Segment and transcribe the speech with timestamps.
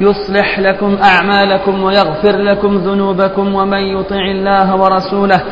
[0.00, 5.42] يصلح لكم أعمالكم ويغفر لكم ذنوبكم ومن يطع الله ورسوله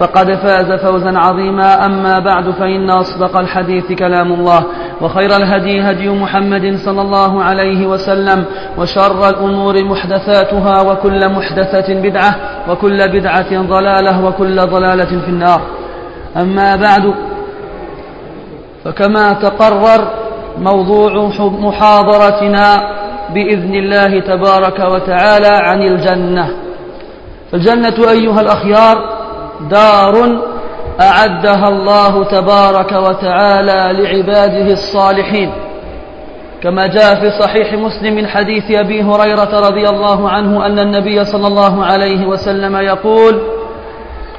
[0.00, 1.86] فقد فاز فوزا عظيما.
[1.86, 4.64] أما بعد فإن أصدق الحديث كلام الله
[5.00, 8.44] وخير الهدي هدي محمد صلى الله عليه وسلم
[8.78, 12.34] وشر الأمور محدثاتها وكل محدثة بدعة
[12.68, 15.60] وكل بدعة ضلالة وكل ضلالة في النار.
[16.36, 17.14] أما بعد
[18.84, 20.08] فكما تقرر
[20.58, 22.94] موضوع محاضرتنا
[23.34, 26.50] بإذن الله تبارك وتعالى عن الجنة.
[27.52, 28.96] فالجنة أيها الأخيار
[29.70, 30.38] دار
[31.00, 35.52] أعدها الله تبارك وتعالى لعباده الصالحين.
[36.62, 41.46] كما جاء في صحيح مسلم من حديث أبي هريرة رضي الله عنه أن النبي صلى
[41.46, 43.40] الله عليه وسلم يقول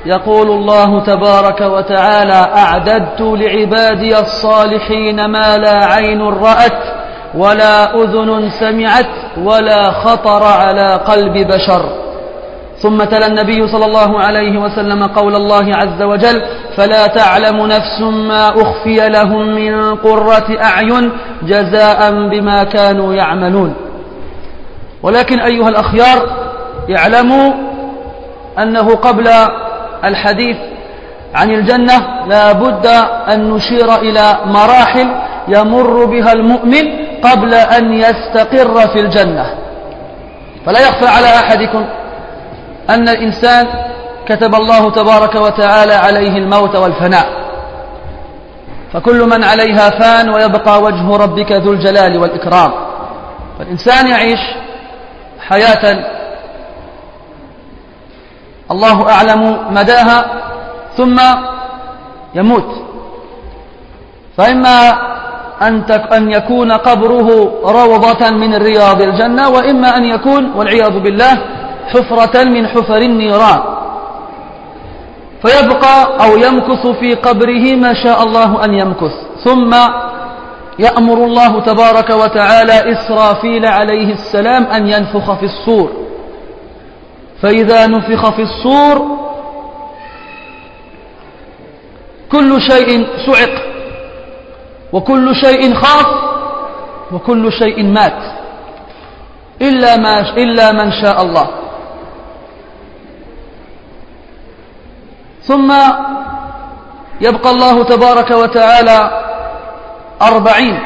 [0.05, 7.04] يقول الله تبارك وتعالى أعددت لعبادي الصالحين ما لا عين رأت
[7.35, 12.05] ولا أذن سمعت ولا خطر على قلب بشر.
[12.81, 16.41] ثم تلا النبي صلى الله عليه وسلم قول الله عز وجل
[16.77, 21.11] فلا تعلم نفس ما أخفي لهم من قرة أعين
[21.43, 23.73] جزاء بما كانوا يعملون.
[25.03, 26.17] ولكن أيها الأخيار
[26.97, 27.53] اعلموا
[28.59, 29.27] أنه قبل
[30.03, 30.57] الحديث
[31.35, 32.85] عن الجنة لا بد
[33.33, 35.07] أن نشير إلى مراحل
[35.47, 39.55] يمر بها المؤمن قبل أن يستقر في الجنة.
[40.65, 41.85] فلا يخفى على أحدكم
[42.89, 43.67] أن الإنسان
[44.27, 47.25] كتب الله تبارك وتعالى عليه الموت والفناء.
[48.93, 52.71] فكل من عليها فان ويبقى وجه ربك ذو الجلال والإكرام.
[53.59, 54.39] فالإنسان يعيش
[55.39, 56.05] حياة
[58.71, 60.25] الله أعلم مداها
[60.97, 61.21] ثم
[62.35, 62.85] يموت.
[64.37, 64.93] فإما
[65.61, 67.29] أن, أن يكون قبره
[67.65, 71.33] روضة من رياض الجنة وإما أن يكون والعياذ بالله
[71.87, 73.59] حفرة من حفر النيران.
[75.45, 79.13] فيبقى أو يمكث في قبره ما شاء الله أن يمكث.
[79.43, 79.75] ثم
[80.79, 85.91] يأمر الله تبارك وتعالى إسرافيل عليه السلام أن ينفخ في الصور.
[87.41, 89.17] فإذا نفخ في الصور
[92.31, 93.74] كل شيء سعق.
[94.95, 96.07] وكل شيء خاف
[97.11, 98.21] وكل شيء مات
[99.61, 101.47] إلا, ما إلا من شاء الله.
[105.43, 105.69] ثم
[107.21, 108.99] يبقى الله تبارك وتعالى
[110.21, 110.79] أربعين.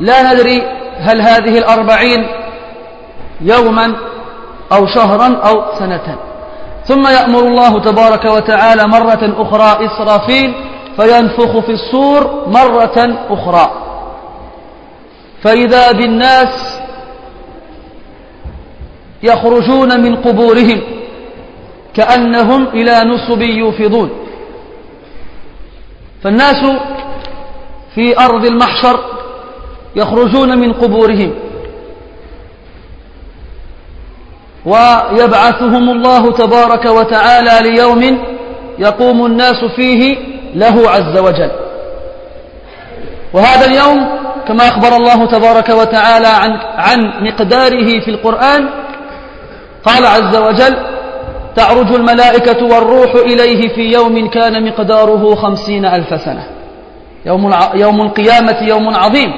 [0.00, 0.62] لا ندري
[1.00, 2.26] هل هذه الأربعين
[3.40, 3.96] يوما
[4.72, 6.16] أو شهرا أو سنة
[6.84, 13.86] ثم يأمر الله تبارك وتعالى مرة أخرى إسرافيل فينفخ في الصور مرة أخرى.
[15.42, 16.80] فإذا بالناس
[19.22, 20.80] يخرجون من قبورهم
[21.94, 24.10] كأنهم إلى نصب يوفضون.
[26.22, 26.66] فالناس
[27.94, 29.00] في أرض المحشر
[29.96, 31.34] يخرجون من قبورهم
[34.66, 38.18] ويبعثهم الله تبارك وتعالى ليوم
[38.78, 40.16] يقوم الناس فيه
[40.54, 41.50] له عز وجل.
[43.32, 44.08] وهذا اليوم
[44.48, 48.68] كما أخبر الله تبارك وتعالى عن, عن مقداره في القرآن
[49.84, 50.76] قال عز وجل
[51.56, 56.46] تعرج الملائكة والروح إليه في يوم كان مقداره خمسين ألف سنة.
[57.26, 59.30] يوم, يوم القيامة يوم عظيم.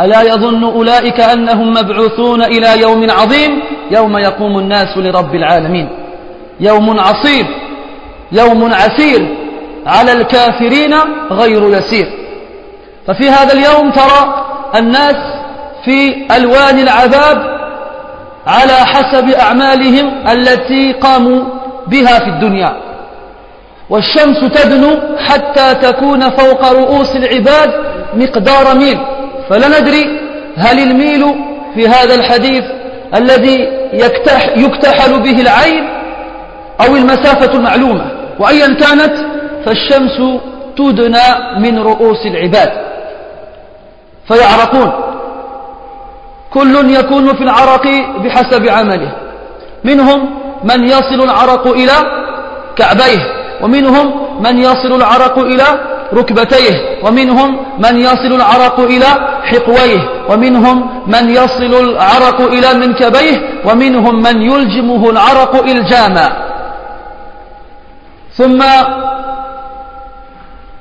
[0.00, 5.88] ألا يظن أولئك أنهم مبعوثون إلى يوم عظيم؟ يوم يقوم الناس لرب العالمين.
[6.60, 7.46] يوم عصيب
[8.32, 9.39] يوم عسير.
[9.86, 10.94] على الكافرين
[11.30, 12.06] غير يسير.
[13.06, 14.46] ففي هذا اليوم ترى
[14.76, 15.16] الناس
[15.84, 17.60] في ألوان العذاب
[18.46, 21.44] على حسب أعمالهم التي قاموا
[21.86, 22.76] بها في الدنيا.
[23.90, 27.70] والشمس تدنو حتى تكون فوق رؤوس العباد
[28.14, 28.98] مقدار ميل.
[29.50, 30.20] فلا ندري
[30.56, 31.34] هل الميل
[31.74, 32.64] في هذا الحديث
[33.14, 35.88] الذي يكتح يكتحل به العين
[36.80, 38.10] أو المسافة المعلومة.
[38.38, 39.29] وأيا كانت
[39.64, 40.40] فالشمس
[40.76, 42.70] تدنى من رؤوس العباد.
[44.28, 44.92] فيعرقون.
[46.50, 47.86] كل يكون في العرق
[48.24, 49.12] بحسب عمله.
[49.84, 50.30] منهم
[50.64, 51.92] من يصل العرق إلى
[52.76, 53.20] كعبيه
[53.62, 54.06] ومنهم
[54.42, 55.64] من يصل العرق إلى
[56.14, 59.06] ركبتيه ومنهم من يصل العرق إلى
[59.42, 66.28] حقويه ومنهم من يصل العرق إلى منكبيه ومنهم من يلجمه العرق إلجاما.
[68.36, 68.62] ثم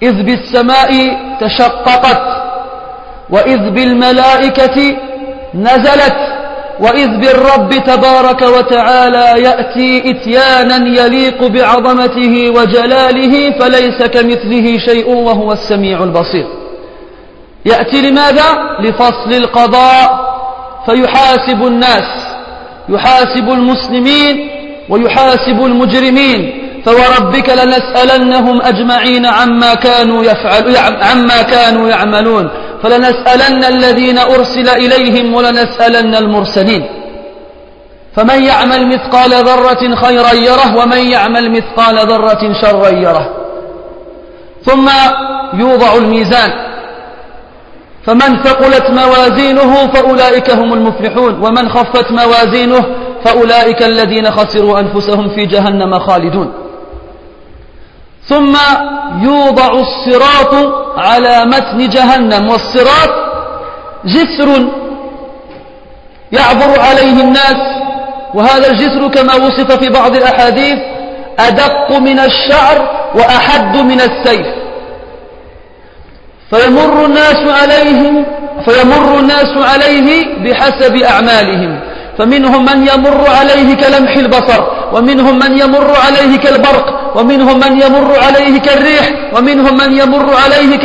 [0.04, 2.22] إذ بالسماء تشققت
[3.30, 4.98] وإذ بالملائكة
[5.54, 6.18] نزلت
[6.80, 16.48] وإذ بالرب تبارك وتعالى يأتي إتيانا يليق بعظمته وجلاله فليس كمثله شيء وهو السميع البصير
[17.66, 20.30] يأتي لماذا؟ لفصل القضاء
[20.86, 22.07] فيحاسب الناس
[22.90, 24.50] يحاسب المسلمين
[24.90, 32.50] ويحاسب المجرمين فوربك لنسألنهم أجمعين عما كانوا, يفعل عما كانوا يعملون.
[32.84, 36.88] فلنسألن الذين أرسل إليهم ولنسألن المرسلين.
[38.16, 43.30] فمن يعمل مثقال ذرة خيرا يره ومن يعمل مثقال ذرة شرا يره.
[44.66, 44.90] ثم
[45.54, 46.52] يوضع الميزان.
[48.06, 51.34] فمن ثقلت موازينه فأولئك هم المفلحون.
[51.44, 52.86] ومن خفت موازينه
[53.26, 56.54] فأولئك الذين خسروا أنفسهم في جهنم خالدون.
[58.30, 58.54] ثم
[59.22, 60.54] يوضع الصراط
[60.98, 62.50] على متن جهنم.
[62.50, 63.10] والصراط
[64.06, 64.68] جسر
[66.31, 67.62] يعبر عليه الناس
[68.34, 70.78] وهذا الجسر كما وصف في بعض الأحاديث
[71.40, 72.78] أدق من الشعر
[73.16, 74.48] وأحد من السيف.
[76.50, 78.26] فيمر الناس عليهم
[78.66, 81.80] فيمر الناس عليه بحسب أعمالهم.
[82.19, 84.62] فمنهم من يمر عليه كلمح البصر
[84.94, 89.06] ومنهم من يمر عليه كالبرق ومنهم من يمر عليه كالريح
[89.36, 90.77] ومنهم من يمر عليه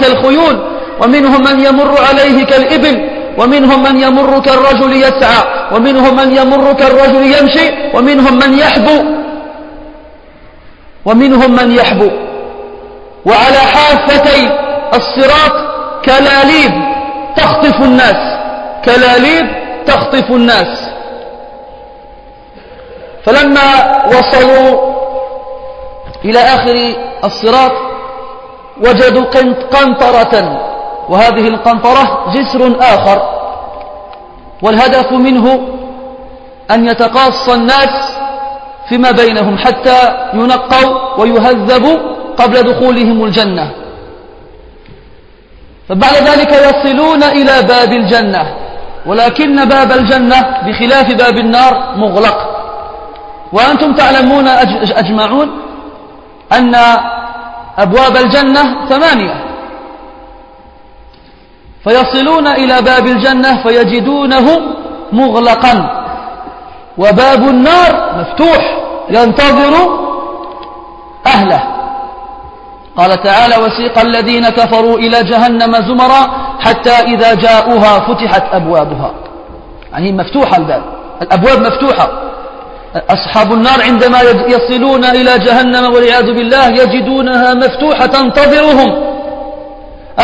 [0.00, 0.56] كالخيول
[1.00, 5.42] ومنهم من يمر عليه كالإبل ومنهم من يمر كالرجل يسعى
[5.72, 8.98] ومنهم من يمر كالرجل يمشي ومنهم من يحبو
[11.04, 12.10] ومنهم من يحبو.
[13.26, 14.50] وعلى حافتي
[14.94, 15.54] الصراط
[16.04, 16.72] كلاليب
[17.36, 18.20] تخطف الناس.
[18.84, 20.90] كلاليب تخطف الناس.
[23.24, 23.68] فلما
[24.06, 24.92] وصلوا
[26.24, 26.94] إلى آخر
[27.24, 27.72] الصراط
[28.80, 29.24] وجدوا
[29.70, 30.60] قنطرة
[31.08, 33.42] وهذه القنطرة جسر آخر.
[34.62, 35.68] والهدف منه
[36.70, 38.12] أن يتقاص الناس
[38.88, 41.98] فيما بينهم حتى ينقوا ويهذبوا
[42.36, 43.70] قبل دخولهم الجنة.
[45.88, 48.54] فبعد ذلك يصلون إلى باب الجنة.
[49.06, 52.38] ولكن باب الجنة بخلاف باب النار مغلق.
[53.52, 54.48] وأنتم تعلمون
[54.96, 55.50] أجمعون
[56.52, 56.74] أن
[57.78, 59.44] أبواب الجنة ثمانية.
[61.84, 64.60] فيصلون إلى باب الجنة فيجدونه
[65.12, 66.02] مغلقا.
[66.98, 68.78] وباب النار مفتوح
[69.10, 70.02] ينتظر
[71.26, 71.81] أهله.
[72.96, 76.30] قال تعالى وسيق الذين كفروا إلى جهنم زمرا
[76.60, 79.14] حتى إذا جاءوها فتحت أبوابها.
[79.92, 80.82] يعني مفتوحة الباب.
[81.22, 82.10] الأبواب مفتوحة.
[83.10, 89.12] أصحاب النار عندما يصلون إلى جهنم والعياذ بالله يجدونها مفتوحة تنتظرهم.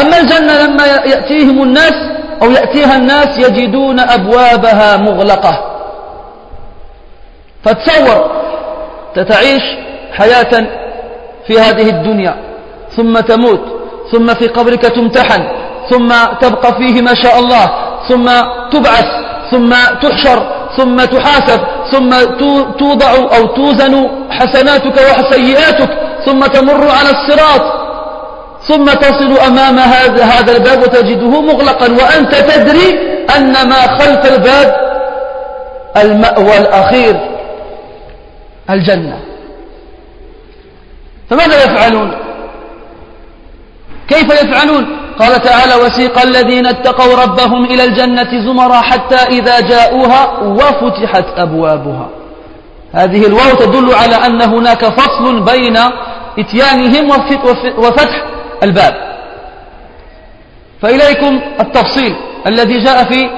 [0.00, 1.94] أما الجنة لما يأتيهم الناس
[2.42, 5.64] أو يأتيها الناس يجدون أبوابها مغلقة.
[7.64, 8.30] فتصور
[9.14, 9.62] تتعيش
[10.12, 10.66] حياة
[11.46, 12.47] في هذه الدنيا.
[12.98, 13.60] ثم تموت
[14.12, 15.42] ثم في قبرك تمتحن
[15.90, 16.08] ثم
[16.40, 17.66] تبقى فيه ما شاء الله
[18.08, 18.26] ثم
[18.72, 19.08] تبعث
[19.50, 19.70] ثم
[20.02, 20.38] تحشر
[20.76, 21.60] ثم تحاسب
[21.92, 22.10] ثم
[22.78, 25.90] توضع أو توزن حسناتك وسيئاتك
[26.26, 27.64] ثم تمر على الصراط
[28.68, 32.88] ثم تصل أمام هذا هذا الباب وتجده مغلقا وأنت تدري
[33.36, 34.88] أن ما خلف الباب
[35.96, 37.16] المأوى الأخير
[38.70, 39.18] الجنة.
[41.30, 42.27] فماذا يفعلون؟
[44.08, 44.86] كيف يفعلون؟
[45.18, 52.08] قال تعالى وسيق الذين اتقوا ربهم إلى الجنة زمرا حتى إذا جاءوها وفتحت أبوابها.
[52.92, 55.76] هذه الواو تدل على أن هناك فصل بين
[56.38, 57.10] إتيانهم
[57.78, 58.24] وفتح
[58.62, 58.94] الباب.
[60.82, 63.30] فإليكم التفصيل الذي جاء في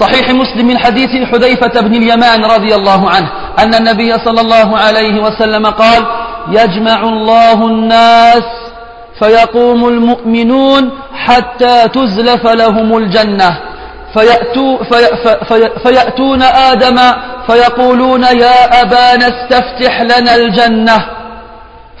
[0.00, 5.22] صحيح مسلم من حديث حذيفة بن اليمان رضي الله عنه أن النبي صلى الله عليه
[5.22, 6.06] وسلم قال
[6.48, 8.42] يجمع الله الناس
[9.20, 13.60] فيقوم المؤمنون حتى تزلف لهم الجنة.
[14.14, 15.06] فيأتو في
[15.48, 16.96] في فيأتون آدم
[17.46, 21.06] فيقولون يا أبانا استفتح لنا الجنة.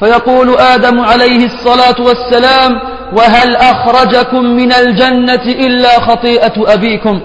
[0.00, 2.80] فيقول آدم عليه الصلاة والسلام
[3.12, 7.20] وهل أخرجكم من الجنة إلا خطيئة أبيكم؟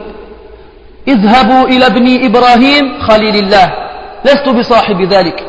[1.07, 3.73] اذهبوا إلى ابن إبراهيم خليل الله
[4.25, 5.43] لست بصاحب ذلك.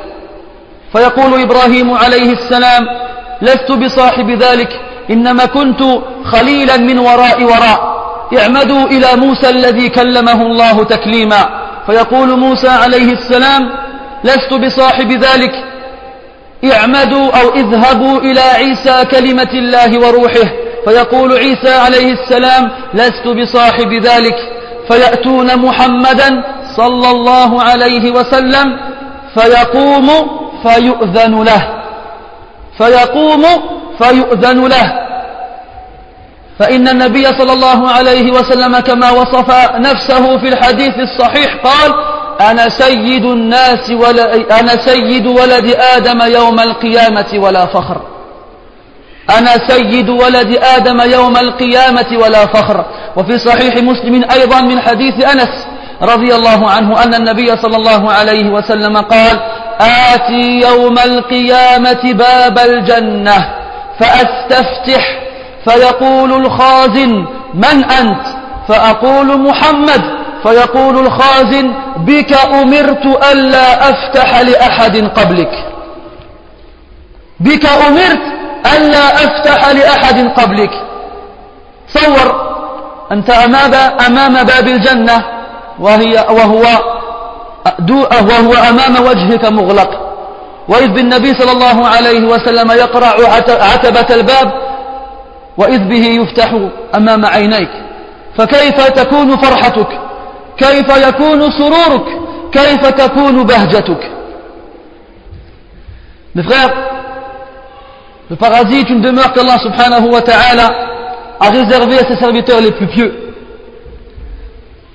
[0.93, 2.89] فيقول إبراهيم عليه السلام
[3.43, 4.81] لست بصاحب ذلك
[5.11, 5.83] إنما كنت
[6.25, 7.93] خليلا من وراء وراء.
[8.39, 11.49] اعمدوا إلى موسى الذي كلمه الله تكليما.
[11.87, 13.71] فيقول موسى عليه السلام
[14.25, 15.65] لست بصاحب ذلك.
[16.73, 20.49] اعمدوا أو اذهبوا إلى عيسى كلمة الله وروحه.
[20.85, 24.37] فيقول عيسى عليه السلام لست بصاحب ذلك.
[24.89, 26.45] فيأتون محمدا
[26.77, 28.77] صلى الله عليه وسلم
[29.35, 30.09] فيقوم
[30.63, 31.82] فيؤذن له.
[32.79, 33.45] فيقوم
[33.99, 34.93] فيؤذن له.
[36.59, 41.93] فإن النبي صلى الله عليه وسلم كما وصف نفسه في الحديث الصحيح قال
[42.51, 48.01] أنا سيد الناس ولا أنا سيد ولد آدم يوم القيامة ولا فخر.
[49.39, 52.85] أنا سيد ولد آدم يوم القيامة ولا فخر.
[53.17, 55.67] وفي صحيح مسلم أيضا من حديث أنس
[56.03, 59.41] رضي الله عنه أن النبي صلى الله عليه وسلم قال
[59.83, 63.55] آتي يوم القيامة باب الجنة
[64.01, 65.21] فأستفتح
[65.65, 68.27] فيقول الخازن من أنت؟
[68.69, 70.03] فأقول محمد
[70.43, 75.65] فيقول الخازن بك أمرت ألا أفتح لأحد قبلك.
[77.41, 78.23] بك أمرت
[78.77, 80.71] ألا أفتح لأحد قبلك.
[81.95, 82.53] تصور
[83.13, 83.75] أنت أمام,
[84.07, 85.25] أمام باب الجنة
[85.79, 86.63] وهي وهو
[87.91, 89.91] وهو أمام وجهك مغلق.
[90.69, 93.15] وإذ بالنبي صلى الله عليه وسلم يقرع
[93.49, 94.53] عتبة الباب
[95.57, 96.55] وإذ به يفتح
[96.95, 97.71] أمام عينيك.
[98.39, 99.89] فكيف تكون فرحتك؟
[100.59, 102.07] كيف يكون سرورك؟
[102.53, 104.11] كيف تكون بهجتك؟
[106.35, 106.43] Mes
[108.31, 110.71] le paradis est une demeure qu'Allah subhanahu wa ta'ala
[111.39, 113.22] a réservée à ses serviteurs les plus pieux.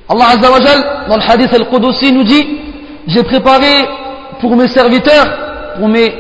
[0.10, 2.48] Allah azza wa jal, dans le hadith al-Qudusi, nous dit
[3.08, 3.88] J'ai préparé
[4.40, 5.28] pour mes serviteurs,
[5.78, 6.14] pour mes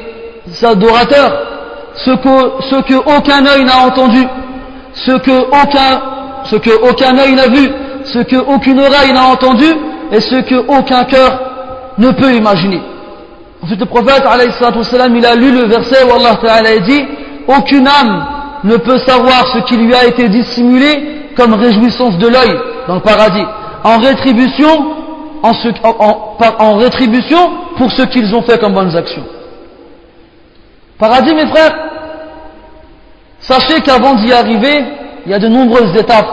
[0.64, 1.48] adorateurs,
[1.96, 4.24] ce que, aucun œil n'a entendu,
[4.94, 6.02] ce que aucun,
[6.46, 7.72] ce œil n'a vu,
[8.04, 9.66] ce que aucune oreille n'a entendu,
[10.12, 11.40] et ce que aucun cœur
[11.98, 12.82] ne peut imaginer.
[13.64, 14.24] Ensuite, le prophète,
[15.16, 17.06] il a lu le verset où Allah Ta'ala dit,
[17.48, 18.26] aucune âme
[18.64, 23.02] ne peut savoir ce qui lui a été dissimulé comme réjouissance de l'œil dans le
[23.02, 23.44] paradis,
[23.84, 24.86] en rétribution,
[27.78, 29.24] pour ce qu'ils ont fait comme bonnes actions.
[30.98, 31.76] Paradis, mes frères,
[33.40, 34.84] sachez qu'avant d'y arriver,
[35.26, 36.30] il y a de nombreuses étapes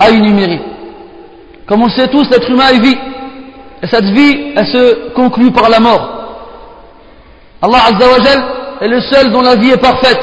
[0.00, 0.60] à énumérer.
[1.66, 2.96] Comme on sait tous, l'être humain vit.
[3.82, 6.18] Et cette vie, elle se conclut par la mort.
[7.62, 8.44] Allah Azzawajal
[8.80, 10.20] est le seul dont la vie est parfaite.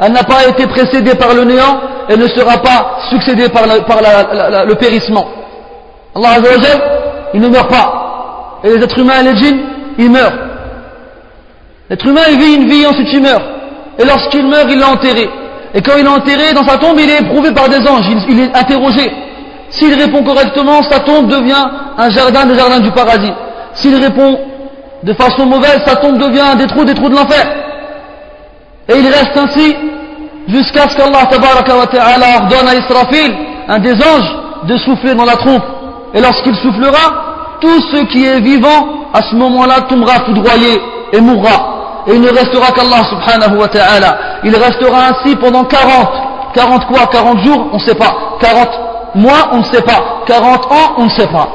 [0.00, 4.74] Elle n'a pas été précédée par le néant et ne sera pas succédée par, le
[4.74, 5.26] périssement.
[6.14, 6.82] Allah Azzawajal,
[7.34, 8.60] il ne meurt pas.
[8.64, 9.60] Et les êtres humains et les djinns,
[9.98, 10.38] ils meurent.
[11.88, 13.42] L'être humain, il vit une vie, ensuite il meurt.
[13.98, 15.28] Et lorsqu'il meurt, il est enterré.
[15.74, 18.40] Et quand il est enterré, dans sa tombe, il est éprouvé par des anges, il,
[18.40, 19.10] est interrogé.
[19.70, 21.64] S'il répond correctement, sa tombe devient
[21.96, 23.32] un jardin des jardins du paradis.
[23.74, 24.38] S'il répond
[25.02, 27.46] de façon mauvaise, sa tombe devient des trous des trous de l'enfer.
[28.88, 29.76] Et il reste ainsi
[30.48, 33.34] jusqu'à ce qu'Allah ordonne à Israfil,
[33.68, 35.62] un des anges, de souffler dans la trompe.
[36.14, 40.80] Et lorsqu'il soufflera, tout ce qui est vivant, à ce moment-là, tombera foudroyé
[41.12, 44.18] et mourra et il ne restera qu'Allah subhanahu wa ta'ala.
[44.44, 46.08] Il restera ainsi pendant 40.
[46.54, 47.06] 40 quoi?
[47.06, 47.66] 40 jours?
[47.72, 48.12] On ne sait pas.
[48.40, 48.68] 40
[49.14, 49.48] mois?
[49.52, 50.22] On ne sait pas.
[50.26, 50.94] 40 ans?
[50.98, 51.48] On ne sait pas.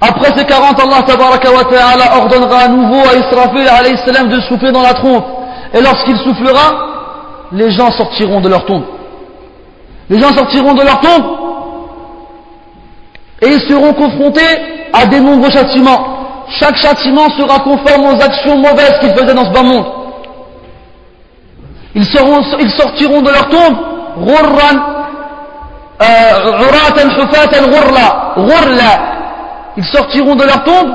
[0.00, 4.40] Après ces 40, Allah tabaraka wa ta'ala ordonnera à nouveau à Israfil alayhi salam de
[4.40, 5.24] souffler dans la trompe.
[5.72, 8.84] Et lorsqu'il soufflera, les gens sortiront de leur tombe.
[10.08, 11.24] Les gens sortiront de leur tombe
[13.42, 16.16] et ils seront confrontés à des nombreux châtiments
[16.48, 19.86] chaque châtiment sera conforme aux actions mauvaises qu'ils faisaient dans ce bas monde.
[21.94, 23.76] Ils, sortiront de leur tombe,
[26.02, 26.52] euh,
[29.76, 30.94] Ils sortiront de leur tombe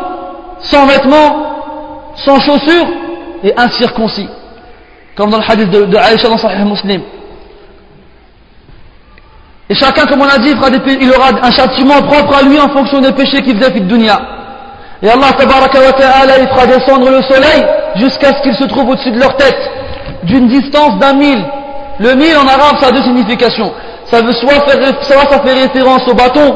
[0.62, 2.88] sans vêtements, sans chaussures
[3.44, 4.30] et incirconcis.
[5.16, 7.02] Comme dans le hadith de, de dans Sahih Muslim.
[9.72, 10.54] Et chacun, comme on a dit,
[11.00, 14.20] il aura un châtiment propre à lui en fonction des péchés qu'il faisait fit dunya.
[15.02, 19.12] Et Allah tabaraka wa il fera descendre le soleil jusqu'à ce qu'il se trouve au-dessus
[19.12, 19.58] de leur tête,
[20.24, 21.42] d'une distance d'un mille.
[22.00, 23.72] Le mille en arabe, ça a deux significations.
[24.12, 26.54] Ça veut soit faire, ça fait référence au bâton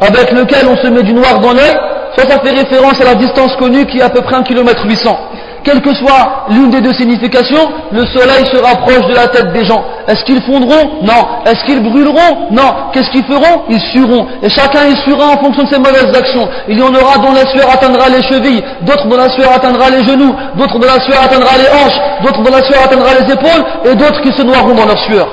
[0.00, 1.76] avec lequel on se met du noir dans l'œil,
[2.16, 4.86] soit ça fait référence à la distance connue qui est à peu près 1 km
[4.86, 5.18] 800
[5.64, 9.64] quelle que soit l'une des deux significations, le soleil se rapproche de la tête des
[9.64, 9.82] gens.
[10.06, 11.02] Est-ce qu'ils fondront?
[11.02, 11.42] Non.
[11.46, 12.50] Est-ce qu'ils brûleront?
[12.50, 12.90] Non.
[12.92, 13.62] Qu'est-ce qu'ils feront?
[13.70, 14.26] Ils sueront.
[14.42, 16.46] Et chacun y suera en fonction de ses mauvaises actions.
[16.68, 19.88] Il y en aura dont la sueur atteindra les chevilles, d'autres dont la sueur atteindra
[19.88, 23.32] les genoux, d'autres dont la sueur atteindra les hanches, d'autres dont la sueur atteindra les
[23.32, 25.26] épaules, et d'autres qui se noieront dans leur sueur.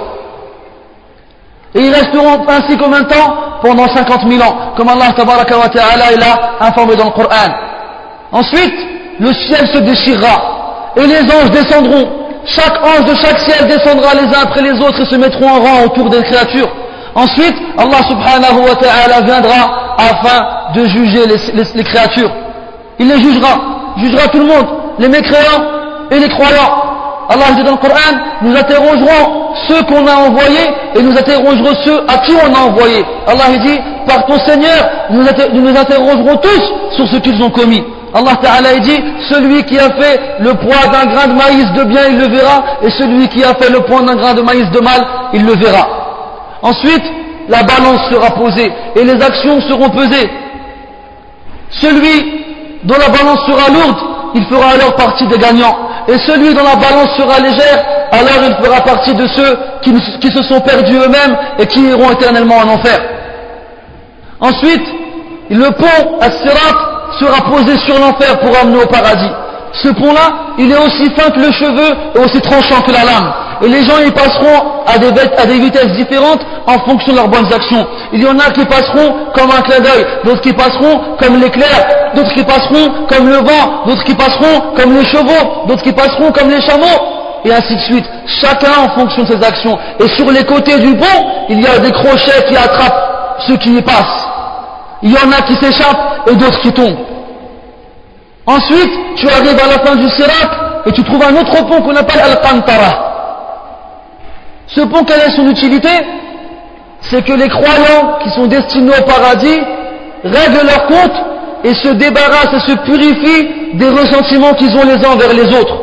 [1.75, 3.35] Et ils resteront ainsi combien de temps?
[3.61, 7.53] Pendant 50 000 ans, comme Allah wa ta'ala l'a informé dans le Coran.
[8.31, 8.73] Ensuite,
[9.21, 12.09] le ciel se déchirera et les anges descendront.
[12.43, 15.59] Chaque ange de chaque ciel descendra les uns après les autres et se mettront en
[15.59, 16.69] rang autour des créatures.
[17.13, 22.31] Ensuite, Allah subhanahu wa ta'ala viendra afin de juger les, créatures.
[22.97, 23.59] Il les jugera,
[23.97, 24.65] jugera tout le monde,
[24.97, 25.65] les mécréants
[26.09, 26.71] et les croyants.
[27.29, 32.01] Allah dit dans le Coran, nous interrogerons ceux qu'on a envoyés et nous interrogerons ceux
[32.07, 33.05] à qui on a envoyé.
[33.27, 35.21] Allah dit, par ton Seigneur, nous
[35.61, 37.83] nous interrogerons tous sur ce qu'ils ont commis.
[38.13, 38.99] Allah Ta'ala dit,
[39.29, 42.63] celui qui a fait le poids d'un grain de maïs de bien, il le verra,
[42.81, 45.01] et celui qui a fait le poids d'un grain de maïs de mal,
[45.33, 45.87] il le verra.
[46.61, 47.03] Ensuite,
[47.47, 50.29] la balance sera posée, et les actions seront pesées.
[51.69, 52.43] Celui
[52.83, 53.97] dont la balance sera lourde,
[54.35, 55.77] il fera alors partie des gagnants.
[56.07, 60.43] Et celui dont la balance sera légère, alors il fera partie de ceux qui, se
[60.43, 62.99] sont perdus eux-mêmes et qui iront éternellement en enfer.
[64.39, 64.85] Ensuite,
[65.49, 69.31] le pont à Sirat sera posé sur l'enfer pour amener au paradis.
[69.73, 73.33] Ce pont-là, il est aussi fin que le cheveu et aussi tranchant que la lame.
[73.63, 77.85] Et les gens y passeront à des, vitesses différentes en fonction de leurs bonnes actions.
[78.11, 81.87] Il y en a qui passeront comme un clin d'œil, d'autres qui passeront comme l'éclair,
[82.15, 86.31] d'autres qui passeront comme le vent, d'autres qui passeront comme les chevaux, d'autres qui passeront
[86.31, 88.05] comme les chameaux, et ainsi de suite.
[88.25, 89.77] Chacun en fonction de ses actions.
[89.99, 93.77] Et sur les côtés du pont, il y a des crochets qui attrapent ceux qui
[93.77, 94.27] y passent.
[95.03, 97.05] Il y en a qui s'échappent et d'autres qui tombent.
[98.45, 101.95] Ensuite, tu arrives à la fin du Sirat et tu trouves un autre pont qu'on
[101.95, 103.07] appelle Al-Qantara.
[104.67, 105.89] Ce pont, quelle est son utilité?
[107.01, 109.59] C'est que les croyants qui sont destinés au paradis
[110.23, 111.13] règlent leur compte
[111.63, 115.77] et se débarrassent et se purifient des ressentiments qu'ils ont les uns envers les autres.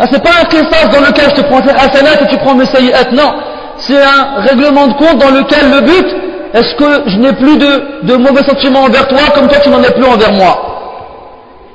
[0.00, 2.54] Ce c'est pas un qisas dans lequel je te prends tes hasanat et tu prends
[2.54, 2.66] mes
[3.12, 3.34] non.
[3.78, 6.06] C'est un règlement de compte dans lequel le but,
[6.54, 9.90] est-ce que je n'ai plus de, mauvais sentiments envers toi comme toi tu n'en es
[9.90, 10.76] plus envers moi?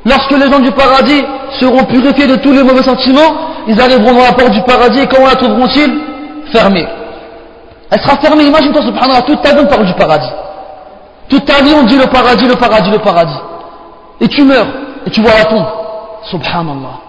[0.05, 1.23] Lorsque les gens du paradis
[1.59, 3.35] seront purifiés de tous les mauvais sentiments,
[3.67, 5.99] ils arriveront dans la porte du paradis et comment la trouveront-ils?
[6.51, 6.85] Fermée.
[7.89, 10.29] Elle sera fermée, imagine-toi subhanallah, toute ta vie on parle du paradis.
[11.29, 13.39] Toute ta vie on dit le paradis, le paradis, le paradis.
[14.19, 14.67] Et tu meurs,
[15.05, 15.65] et tu vois la tombe.
[16.29, 16.99] Subhanallah.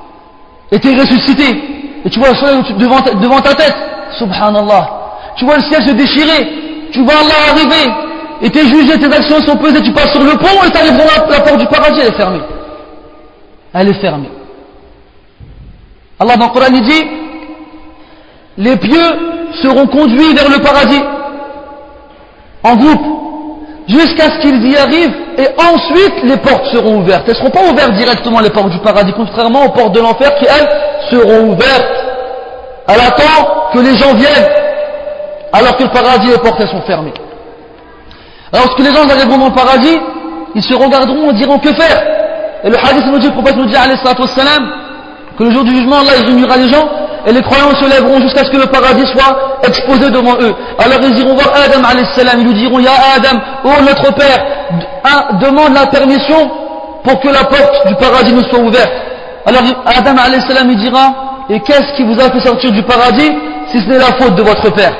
[0.70, 1.62] Et tu es ressuscité,
[2.04, 3.74] et tu vois le soleil devant, devant ta tête.
[4.18, 4.90] Subhanallah.
[5.36, 6.63] Tu vois le ciel se déchirer,
[6.94, 7.92] tu vois Allah arriver,
[8.40, 10.96] et tes jugés, tes actions sont pesées, tu passes sur le pont et tu arrives
[10.96, 12.40] dans la porte du paradis, elle est fermée
[13.74, 14.30] elle est fermée.
[16.18, 17.04] Allah dans le Coran dit
[18.56, 21.02] les pieux seront conduits vers le paradis
[22.62, 23.04] en groupe
[23.88, 27.24] jusqu'à ce qu'ils y arrivent et ensuite les portes seront ouvertes.
[27.26, 30.36] Elles ne seront pas ouvertes directement les portes du paradis, contrairement aux portes de l'enfer
[30.38, 30.68] qui elles
[31.10, 31.84] seront ouvertes.
[32.86, 34.63] Elle attend que les gens viennent
[35.54, 37.14] alors que le paradis les portes sont fermées.
[38.52, 39.96] Lorsque les gens arriveront dans le paradis,
[40.54, 42.02] ils se regarderont et diront que faire?
[42.64, 44.72] Et le hadith nous dit, le prophète nous dit, salam,
[45.38, 46.88] que le jour du jugement, Allah, il réunira les gens,
[47.26, 50.54] et les croyants se lèveront jusqu'à ce que le paradis soit exposé devant eux.
[50.78, 51.82] Alors ils iront voir Adam,
[52.14, 54.38] salam, ils lui diront, Ya Adam, oh notre Père,
[55.40, 56.50] demande la permission
[57.04, 58.92] pour que la porte du paradis nous soit ouverte.
[59.46, 60.16] Alors Adam,
[60.48, 61.14] salam, il dira,
[61.48, 63.30] et qu'est-ce qui vous a fait sortir du paradis,
[63.68, 64.94] si ce n'est la faute de votre Père?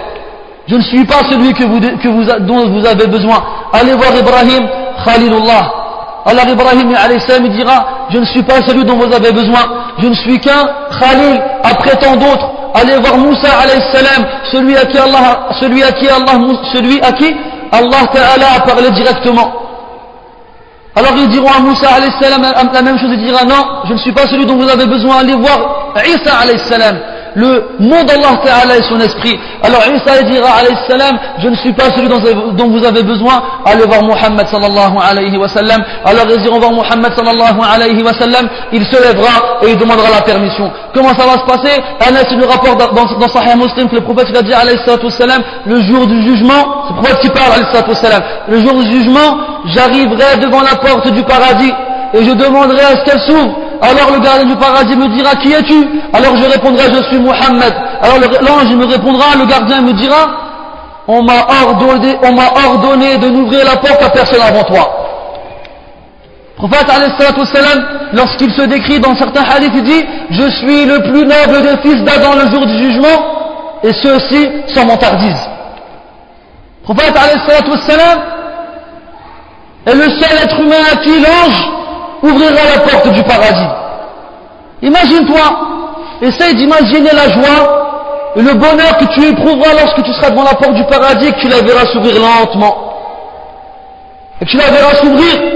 [0.66, 3.44] Je ne suis pas celui dont vous avez besoin.
[3.72, 4.66] Allez voir Ibrahim,
[5.05, 5.85] Khalilullah.
[6.27, 9.61] Alors Ibrahim il dira, je ne suis pas celui dont vous avez besoin,
[9.98, 10.66] je ne suis qu'un
[10.98, 12.48] Khalil après tant d'autres.
[12.74, 13.48] Allez voir Moussa
[13.92, 16.33] salam, celui à qui Allah, celui à qui Allah,
[16.72, 17.35] celui à qui
[17.70, 19.53] Allah a parlé directement.
[20.96, 21.88] Alors ils diront à Moussa
[22.20, 24.87] salam la même chose, il dira non, je ne suis pas celui dont vous avez
[24.87, 26.98] besoin, allez voir Isa salam
[27.35, 29.38] le mot d'Allah Ta'ala et son esprit.
[29.62, 33.85] Alors Isa dira alayhi salam, je ne suis pas celui dont vous avez besoin, allez
[33.85, 35.83] voir Muhammad sallallahu alayhi wa sallam.
[36.05, 40.11] Alors ils iront voir Muhammad sallallahu alayhi wa sallam, il se lèvera et il demandera
[40.11, 40.70] la permission.
[40.94, 41.83] Comment ça va se passer?
[42.01, 44.79] Anas nous rapporte dans, dans Sahih Muslim que le prophète a dit alayhi
[45.11, 48.92] salam, le jour du jugement, c'est le prophète qui parle alayhi salam, le jour du
[48.92, 51.73] jugement, j'arriverai devant la porte du paradis
[52.12, 55.53] et je demanderai à ce qu'elle s'ouvre alors le gardien du paradis me dira qui
[55.53, 55.87] es-tu?
[56.12, 57.75] Alors je répondrai je suis Muhammad.
[58.03, 60.27] Alors l'ange me répondra, le gardien me dira,
[61.07, 61.47] on m'a
[62.66, 65.01] ordonné, de n'ouvrir la porte à personne avant toi.
[66.57, 66.87] Le prophète
[68.12, 72.03] lorsqu'il se décrit dans certains hadiths, il dit Je suis le plus noble des fils
[72.05, 75.49] d'Adam le jour du jugement, et ceux-ci s'en m'entardisent.
[76.88, 77.14] Le prophète
[79.87, 81.84] est le seul être humain à qui l'ange
[82.28, 83.68] ouvrira la porte du paradis.
[84.82, 85.42] Imagine-toi,
[86.22, 90.54] essaye d'imaginer la joie et le bonheur que tu éprouveras lorsque tu seras devant la
[90.54, 92.76] porte du paradis et que tu la verras s'ouvrir lentement.
[94.40, 95.54] Et que tu la verras s'ouvrir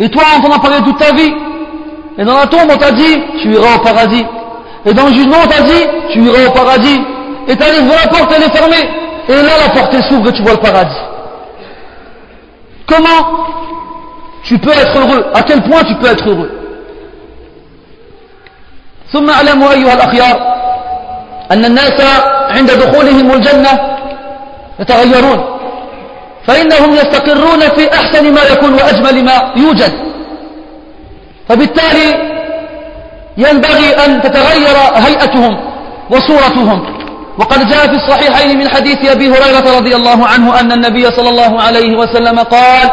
[0.00, 1.32] et toi, on t'en a parlé toute ta vie.
[2.18, 4.24] Et dans la tombe, on t'a dit, tu iras au paradis.
[4.84, 7.00] Et dans le jugement, on t'a dit, tu iras au paradis.
[7.48, 8.88] Et tu arrives la porte, elle est fermée.
[9.28, 11.00] Et là, la porte s'ouvre et tu vois le paradis.
[12.86, 13.46] Comment
[14.48, 15.24] tu peux être heureux.
[15.34, 16.50] À quel point tu peux être heureux.
[19.12, 20.36] ثم اعلموا أيها الأخيار
[21.52, 22.00] أن الناس
[22.56, 23.72] عند دخولهم الجنة
[24.80, 25.40] يتغيرون.
[26.46, 29.92] فإنهم يستقرون في أحسن ما يكون وأجمل ما يوجد.
[31.48, 32.08] فبالتالي
[33.36, 35.56] ينبغي أن تتغير هيئتهم
[36.10, 36.98] وصورتهم.
[37.38, 41.62] وقد جاء في الصحيحين من حديث أبي هريرة رضي الله عنه أن النبي صلى الله
[41.62, 42.90] عليه وسلم قال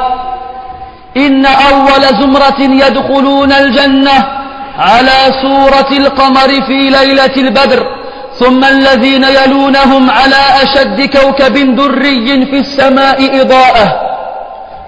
[1.17, 4.25] إن أول زمرة يدخلون الجنة
[4.77, 7.87] على سورة القمر في ليلة البدر
[8.39, 14.01] ثم الذين يلونهم على أشد كوكب دري في السماء إضاءة.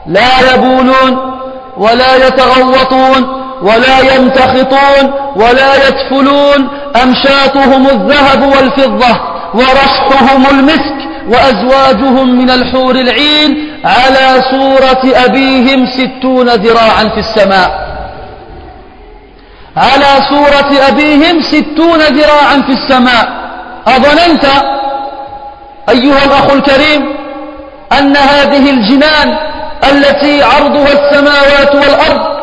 [0.07, 1.37] لا يبولون
[1.77, 6.69] ولا يتغوطون ولا يمتخطون ولا يتفلون
[7.03, 9.19] أمشاتهم الذهب والفضة
[9.53, 10.97] ورشحهم المسك
[11.29, 17.87] وأزواجهم من الحور العين على صورة أبيهم ستون ذراعا في السماء.
[19.77, 23.27] على صورة أبيهم ستون ذراعا في السماء.
[23.87, 24.45] أظننت
[25.89, 27.15] أيها الأخ الكريم
[27.99, 29.37] أن هذه الجنان
[29.83, 32.37] التي عرضها السماوات والأرض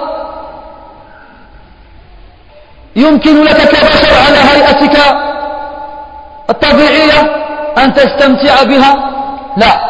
[2.96, 4.98] يمكن لك كبشر على هيئتك
[6.50, 7.20] الطبيعية
[7.78, 9.10] أن تستمتع بها؟
[9.56, 9.80] لا.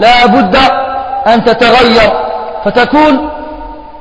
[0.00, 0.56] لا بد
[1.26, 2.12] أن تتغير
[2.64, 3.30] فتكون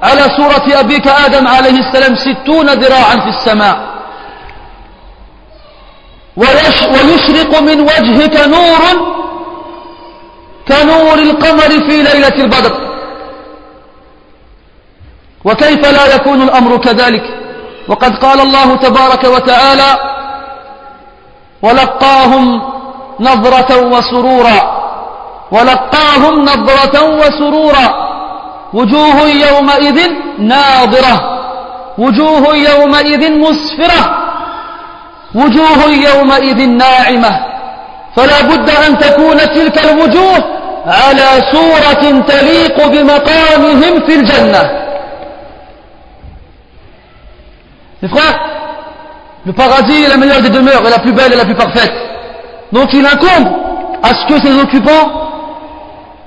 [0.03, 3.77] على صورة أبيك آدم عليه السلام ستون ذراعا في السماء.
[6.37, 8.83] ويشرق من وجهك نور
[10.67, 12.85] كنور القمر في ليلة البدر.
[15.45, 17.23] وكيف لا يكون الأمر كذلك؟
[17.87, 19.99] وقد قال الله تبارك وتعالى
[21.61, 22.61] ولقاهم
[23.19, 24.74] نظرة وسرورا
[25.51, 27.87] ولقاهم نظرة وسرورا.
[28.73, 31.15] وجوه يومئذ ناظرة.
[31.97, 34.01] وجوه يومئذ مسفرة.
[35.35, 35.79] وجوه
[36.09, 37.45] يومئذ ناعمة.
[38.15, 40.43] فلا بد أن تكون تلك الوجوه
[40.87, 44.85] على صورة تليق بمقامهم في الجنة.
[48.01, 48.39] Mes frères,
[49.45, 51.93] le paradis est la meilleure des demeures et la plus belle et la plus parfaite.
[52.71, 53.47] Donc il incombe
[54.03, 55.24] à ce que ses occupants,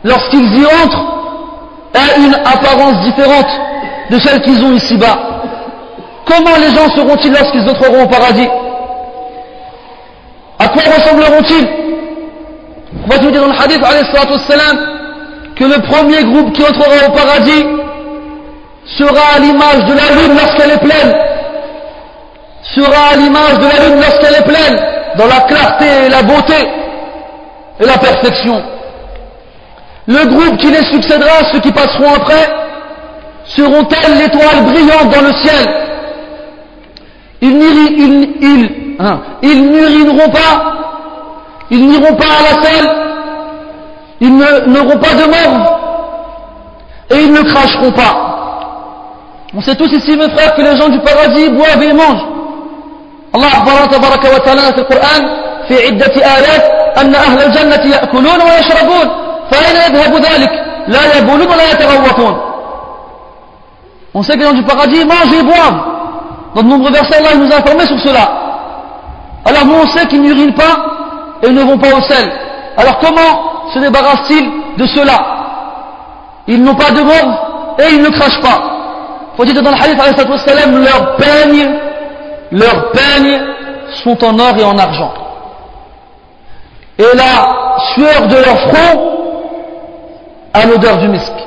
[0.04, 1.04] lorsqu'ils y entrent,
[1.94, 3.48] aient une apparence différente
[4.11, 5.18] de celle qu'ils ont ici-bas.
[6.24, 8.48] Comment les gens seront-ils lorsqu'ils entreront au paradis?
[10.58, 11.68] À quoi ressembleront-ils?
[13.04, 13.80] On va te dire dans le hadith
[15.56, 17.64] que le premier groupe qui entrera au paradis
[18.98, 21.14] sera à l'image de la lune lorsqu'elle est pleine.
[22.62, 24.76] Sera à l'image de la lune lorsqu'elle est pleine,
[25.16, 26.68] dans la clarté et la beauté
[27.80, 28.62] et la perfection.
[30.08, 32.49] Le groupe qui les succédera, ceux qui passeront après,
[33.45, 35.65] seront tels l'étoile brillante dans le ciel.
[37.41, 39.19] Ils, Hein.
[39.41, 40.73] Ils n'urineront pas,
[41.71, 42.89] ils n'iront pas à la selle,
[44.21, 45.80] ils n'auront pas de mort,
[47.10, 48.30] et ils ne cracheront pas.
[49.56, 52.28] On sait tous ici, mes frères, que les gens du paradis boivent et mangent.
[53.36, 55.21] Allah أخبرنا تبارك وتعالى في القرآن
[55.67, 56.63] في عدة آيات
[56.97, 59.08] أن أهل الجنة يأكلون ويشربون
[59.52, 60.52] فأين يذهب ذلك
[60.88, 62.54] لا يبولون ولا يتغوطون
[64.15, 65.82] On sait que les gens du paradis mangent et boivent.
[66.54, 68.30] Dans de nombreux versets, Allah nous a informé sur cela.
[69.43, 70.76] Alors nous on sait qu'ils n'urinent pas
[71.41, 72.32] et ne vont pas au sel.
[72.78, 75.17] Alors comment se débarrassent-ils de cela
[76.47, 78.62] Ils n'ont pas de mort et ils ne crachent pas.
[79.36, 81.71] Faut dire dans le hadith leurs peignes,
[82.52, 83.41] leurs peignes
[84.04, 85.12] sont en or et en argent.
[86.99, 89.16] Et la sueur de leur front
[90.59, 91.40] a l'odeur du misque.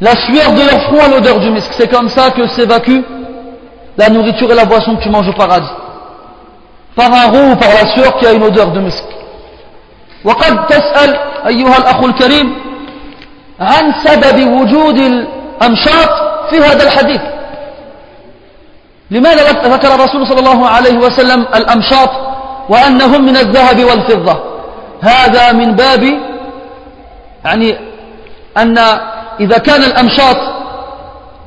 [0.00, 1.72] La sueur de leur front a l'odeur du misque.
[1.78, 3.00] C'est comme ça que s'évacue
[3.96, 5.68] la nourriture et la boisson que tu manges au paradis.
[6.94, 9.04] par un roux ou par la sueur qui a une odeur de misk.
[10.24, 12.54] وقد تسأل أيها الأخ الكريم
[13.60, 16.10] عن سبب وجود الأمشاط
[16.50, 17.20] في هذا الحديث
[19.10, 22.10] لماذا ذكر الرسول صلى الله عليه وسلم الأمشاط
[22.68, 24.40] وأنهم من الذهب والفضة
[25.00, 26.02] هذا من باب
[27.44, 27.78] يعني
[28.58, 28.78] أن
[29.40, 30.36] إذا كان الأمشاط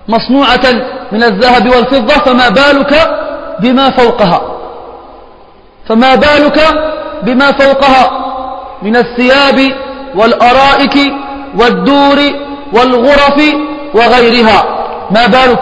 [0.07, 0.73] مصنوعة
[1.11, 2.93] من الذهب والفضة فما بالك
[3.59, 4.41] بما فوقها.
[5.89, 6.59] فما بالك
[7.23, 8.11] بما فوقها
[8.81, 9.71] من الثياب
[10.15, 11.13] والأرائك
[11.59, 12.19] والدور
[12.73, 13.41] والغرف
[13.93, 14.63] وغيرها.
[15.11, 15.61] ما بالك؟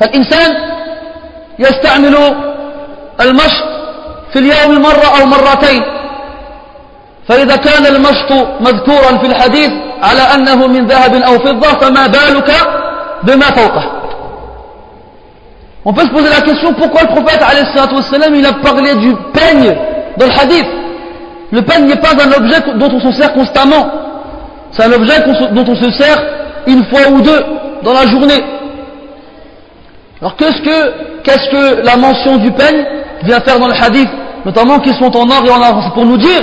[0.00, 0.56] فالإنسان
[1.58, 2.16] يستعمل
[3.20, 3.64] المشط
[4.32, 5.82] في اليوم مرة أو مرتين.
[7.27, 8.31] فإذا كان المشط
[8.61, 12.51] مذكورا في الحديث على أنه من ذهب أو فضة فما بالك
[13.23, 14.01] بما فوقه
[15.83, 19.75] On peut se poser la question pourquoi le prophète il a parlé du peigne
[20.15, 20.67] dans le hadith.
[21.51, 23.89] Le peigne n'est pas un objet dont on se sert constamment.
[24.71, 25.19] C'est un objet
[25.51, 26.23] dont on se sert
[26.67, 27.43] une fois ou deux
[27.81, 28.43] dans la journée.
[30.21, 32.85] Alors qu'est-ce que, qu'est-ce que la mention du peigne
[33.23, 34.09] vient faire dans le hadith,
[34.45, 36.41] notamment qu'ils sont en or et en argent C'est pour nous dire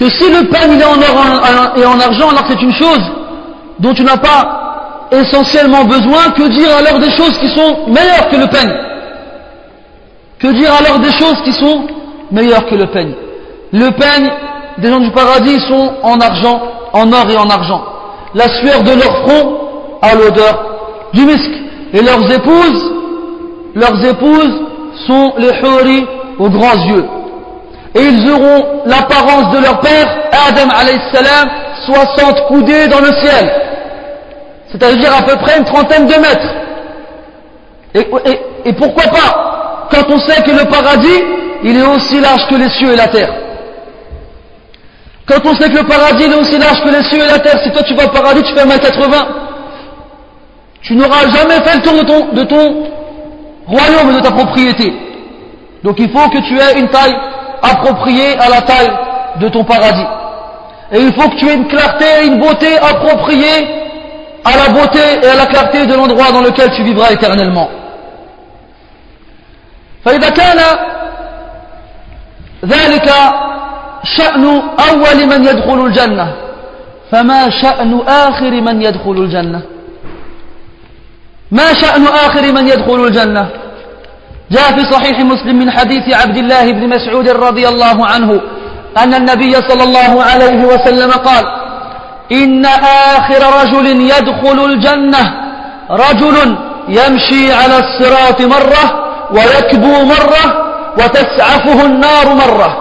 [0.00, 3.02] que si le peigne est en or et en argent, alors c'est une chose
[3.78, 8.36] dont tu n'as pas essentiellement besoin, que dire alors des choses qui sont meilleures que
[8.36, 8.72] le peigne?
[10.38, 11.86] Que dire alors des choses qui sont
[12.30, 13.14] meilleures que le peigne?
[13.72, 14.30] Le peigne
[14.78, 16.62] des gens du paradis sont en argent,
[16.94, 17.84] en or et en argent.
[18.34, 19.58] La sueur de leur front
[20.00, 20.64] a l'odeur
[21.12, 21.50] du musc.
[21.92, 22.90] Et leurs épouses
[23.74, 24.60] leurs épouses
[25.06, 26.06] sont les huri
[26.38, 27.04] aux grands yeux.
[27.94, 30.06] Et ils auront l'apparence de leur père,
[30.48, 30.70] Adam
[31.12, 31.48] salam,
[31.86, 33.50] 60 coudées dans le ciel.
[34.70, 36.54] C'est-à-dire à peu près une trentaine de mètres.
[37.94, 41.20] Et, et pourquoi pas Quand on sait que le paradis,
[41.64, 43.34] il est aussi large que les cieux et la terre.
[45.26, 47.60] Quand on sait que le paradis est aussi large que les cieux et la terre,
[47.62, 49.26] si toi tu vas au paradis, tu fais 1m80,
[50.82, 52.90] tu n'auras jamais fait le tour de ton, de ton
[53.66, 54.92] royaume de ta propriété.
[55.84, 57.14] Donc il faut que tu aies une taille
[57.61, 58.91] appropriée à la taille
[59.39, 60.05] de ton paradis.
[60.91, 63.67] Et il faut que tu aies une clarté et une beauté appropriée
[64.43, 67.69] à la beauté et à la clarté de l'endroit dans lequel tu vivras éternellement.
[70.05, 70.59] فإذا كان
[72.65, 73.09] ذلك
[74.03, 76.27] شأن أول من يدخل الجنة
[77.11, 79.61] فما شأن آخر من يدخل الجنة
[81.51, 83.49] ما شأن آخر من يدخل الجنة
[84.50, 88.40] جاء في صحيح مسلم من حديث عبد الله بن مسعود رضي الله عنه
[88.98, 91.44] أن النبي صلى الله عليه وسلم قال
[92.32, 92.64] إن
[93.16, 95.34] آخر رجل يدخل الجنة
[95.90, 96.56] رجل
[96.88, 98.84] يمشي على الصراط مرة
[99.32, 100.44] ويكبو مرة
[100.98, 102.76] وتسعفه النار مرة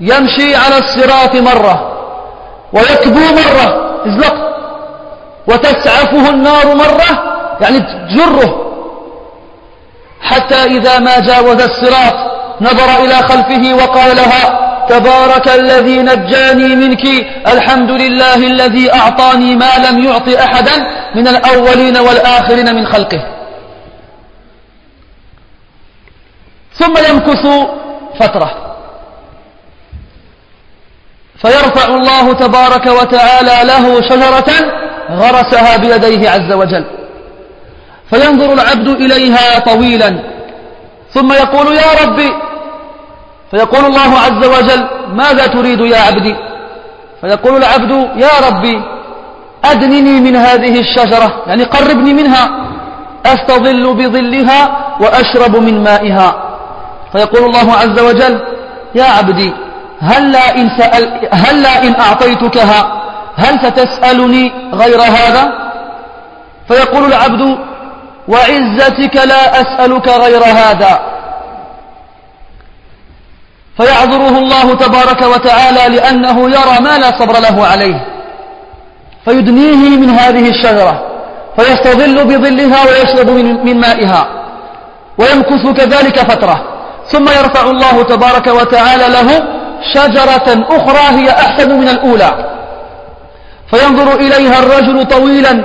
[0.00, 1.92] يمشي على الصراط مرة
[2.72, 3.66] ويكبو مرة
[4.06, 4.34] ازلق
[5.46, 7.10] وتسعفه النار مرة
[7.60, 8.71] يعني تجره
[10.22, 12.14] حتى إذا ما جاوز الصراط
[12.60, 17.04] نظر إلى خلفه وقال لها تبارك الذي نجاني منك
[17.46, 20.76] الحمد لله الذي أعطاني ما لم يعط أحدا
[21.14, 23.24] من الأولين والآخرين من خلقه.
[26.78, 27.46] ثم يمكث
[28.20, 28.76] فترة.
[31.42, 34.50] فيرفع الله تبارك وتعالى له شجرة
[35.10, 37.01] غرسها بيديه عز وجل.
[38.12, 40.22] فينظر العبد إليها طويلا.
[41.14, 42.30] ثم يقول يا ربي
[43.50, 46.34] فيقول الله عز وجل ماذا تريد يا عبدي؟
[47.20, 48.82] فيقول العبد يا ربي
[49.64, 52.44] أدنني من هذه الشجرة يعني قربني منها
[53.26, 54.60] أستظل بظلها
[55.00, 56.34] وأشرب من مائها.
[57.12, 58.40] فيقول الله عز وجل
[58.94, 59.52] يا عبدي
[60.00, 63.02] هلا إن, سأل هلا إن أعطيتكها؟
[63.36, 65.72] هل ستسألني غير هذا؟
[66.68, 67.58] فيقول العبد
[68.28, 71.00] وعزتك لا أسألك غير هذا.
[73.76, 78.06] فيعذره الله تبارك وتعالى لأنه يرى ما لا صبر له عليه.
[79.24, 81.06] فيدنيه من هذه الشجرة.
[81.56, 83.30] فيستظل بظلها ويشرب
[83.64, 84.28] من مائها.
[85.18, 86.64] ويمكث كذلك فترة.
[87.06, 89.28] ثم يرفع الله تبارك وتعالى له
[89.94, 92.52] شجرة أخرى هي أحسن من الأولى.
[93.70, 95.64] فينظر إليها الرجل طويلا.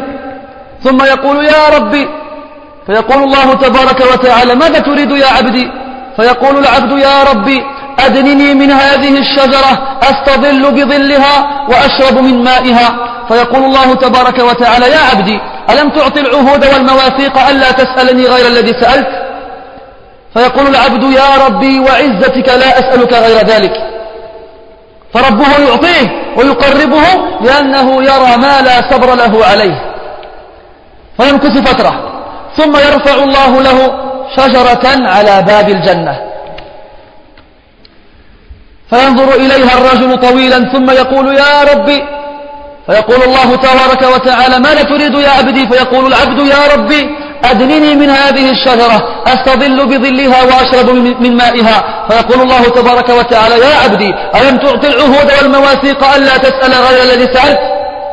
[0.83, 2.07] ثم يقول يا ربي
[2.87, 5.71] فيقول الله تبارك وتعالى ماذا تريد يا عبدي؟
[6.17, 7.63] فيقول العبد يا ربي
[7.99, 12.89] أدنني من هذه الشجرة أستظل بظلها وأشرب من مائها.
[13.27, 19.07] فيقول الله تبارك وتعالى يا عبدي ألم تعطي العهود والمواثيق ألا تسألني غير الذي سألت؟
[20.33, 23.73] فيقول العبد يا ربي وعزتك لا أسألك غير ذلك.
[25.13, 27.03] فربه يعطيه ويقربه
[27.41, 29.93] لأنه يرى ما لا صبر له عليه.
[31.17, 32.16] فيمكث فترة.
[32.55, 34.07] ثم يرفع الله له
[34.37, 36.21] شجرة على باب الجنة.
[38.89, 42.03] فينظر إليها الرجل طويلا ثم يقول يا ربي.
[42.87, 47.09] فيقول الله تبارك وتعالى ماذا تريد يا عبدي؟ فيقول العبد يا ربي
[47.43, 50.89] أدنني من هذه الشجرة أستظل بظلها وأشرب
[51.23, 52.07] من مائها.
[52.09, 57.59] فيقول الله تبارك وتعالى يا عبدي ألم تعطي العهود والمواثيق ألا تسأل غير الذي سألت؟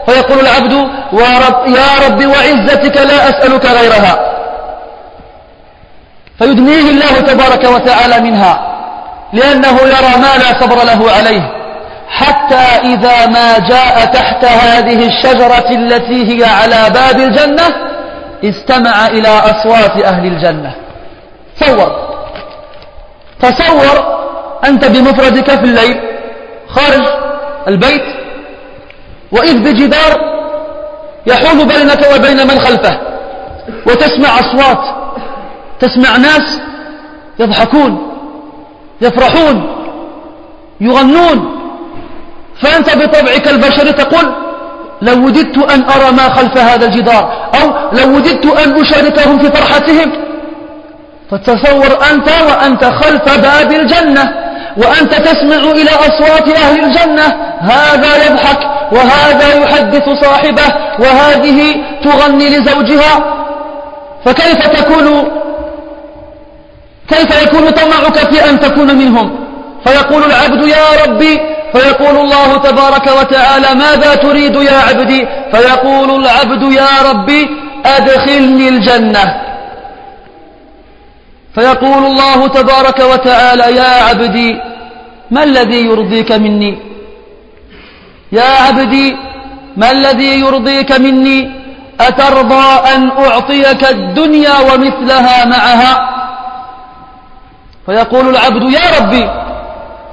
[0.07, 0.73] فيقول العبد
[1.13, 4.35] ورب يا رب وعزتك لا أسألك غيرها.
[6.39, 8.75] فيدنيه الله تبارك وتعالى منها
[9.33, 11.53] لأنه يرى ما لا صبر له عليه
[12.09, 12.65] حتى
[12.95, 17.65] إذا ما جاء تحت هذه الشجرة التي هي على باب الجنة
[18.45, 20.75] استمع إلى أصوات أهل الجنة.
[21.61, 22.15] تصور.
[23.41, 24.25] تصور
[24.65, 26.01] أنت بمفردك في الليل
[26.69, 27.07] خارج
[27.69, 28.24] البيت
[29.35, 30.35] وإذ بجدار
[31.27, 33.01] يحول بينك وبين من خلفه
[33.87, 34.83] وتسمع أصوات
[35.81, 36.61] تسمع ناس
[37.39, 37.93] يضحكون
[39.01, 39.57] يفرحون
[40.81, 41.55] يغنون.
[42.63, 44.35] فأنت بطبعك البشري تقول
[45.03, 47.67] لو وددت أن أرى ما خلف هذا الجدار أو
[47.99, 50.13] لو وددت أن أشاركهم في فرحتهم
[51.31, 54.33] فتصور أنت وأنت خلف باب الجنة
[54.77, 57.27] وأنت تسمع إلى أصوات أهل الجنة.
[57.61, 58.74] هذا يضحك.
[58.95, 61.59] وهذا يحدث صاحبه وهذه
[62.05, 63.15] تغني لزوجها.
[64.25, 65.29] فكيف تكون
[67.09, 69.37] كيف يكون طمعك في أن تكون منهم؟
[69.85, 71.41] فيقول العبد يا ربي
[71.73, 77.49] فيقول الله تبارك وتعالى ماذا تريد يا عبدي؟ فيقول العبد يا ربي
[77.87, 79.25] أدخلني الجنة.
[81.55, 84.61] فيقول الله تبارك وتعالى يا عبدي
[85.31, 86.94] ما الذي يرضيك مني؟
[88.39, 89.17] يا عبدي
[89.77, 91.39] ما الذي يرضيك مني؟
[92.01, 95.93] أترضى أن أعطيك الدنيا ومثلها معها؟
[97.87, 99.25] فيقول العبد يا ربي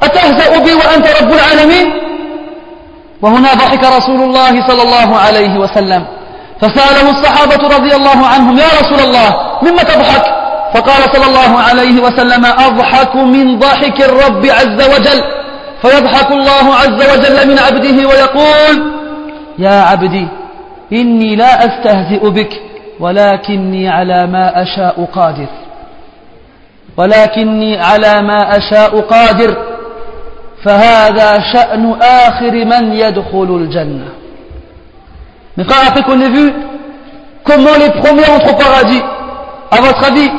[0.03, 1.87] أتهزأ بي وأنت رب العالمين؟
[3.21, 6.01] وهنا ضحك رسول الله صلى الله عليه وسلم.
[6.61, 9.29] فسأله الصحابة رضي الله عنهم يا رسول الله
[9.61, 10.25] مما تضحك؟
[10.73, 15.40] فقال صلى الله عليه وسلم أضحك من ضحك الرب عز وجل.
[15.81, 18.91] فيضحك الله عز وجل من عبده ويقول
[19.59, 20.27] يا عبدي
[20.93, 22.61] إني لا أستهزئ بك
[22.99, 25.47] ولكني على ما أشاء قادر
[26.97, 29.57] ولكني على ما أشاء قادر
[30.63, 34.07] فهذا شأن آخر من يدخل الجنة
[35.57, 36.53] Mais frère, après qu'on ait vu
[37.43, 39.01] comment les premiers entrent au paradis,
[39.69, 40.29] à votre avis,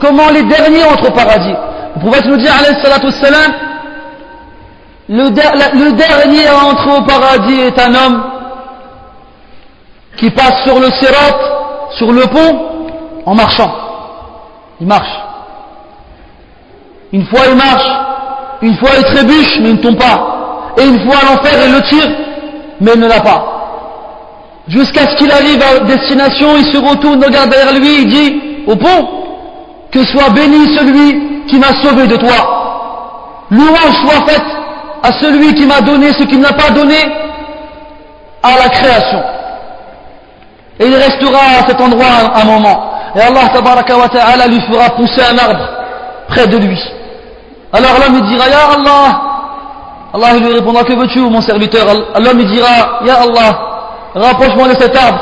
[0.00, 1.54] comment les derniers entrent au paradis
[1.96, 3.50] Le prophète nous dit, alayhi salatu salam,
[5.10, 8.22] le, dernier à entrer au paradis est un homme
[10.16, 12.86] qui passe sur le sirat, sur le pont,
[13.26, 13.72] en marchant.
[14.80, 15.18] Il marche.
[17.12, 17.90] Une fois il marche,
[18.62, 20.74] une fois il trébuche, mais il ne tombe pas.
[20.78, 22.10] Et une fois l'enfer, il le tire,
[22.80, 23.44] mais il ne l'a pas.
[24.68, 28.76] Jusqu'à ce qu'il arrive à destination, il se retourne, regarde derrière lui, il dit au
[28.76, 29.08] pont,
[29.90, 33.46] que soit béni celui qui m'a sauvé de toi.
[33.50, 34.60] Louange soit faite
[35.02, 36.96] à celui qui m'a donné ce qu'il n'a pas donné
[38.42, 39.22] à la création.
[40.78, 42.90] Et il restera à cet endroit un, moment.
[43.14, 45.68] Et Allah ta'ala lui fera pousser un arbre
[46.28, 46.78] près de lui.
[47.72, 49.20] Alors l'homme dira Ya Allah
[50.12, 51.86] Allah lui répondra Que veux-tu mon serviteur?
[52.18, 53.58] L'homme dira Ya Allah
[54.14, 55.20] rapproche-moi de cet arbre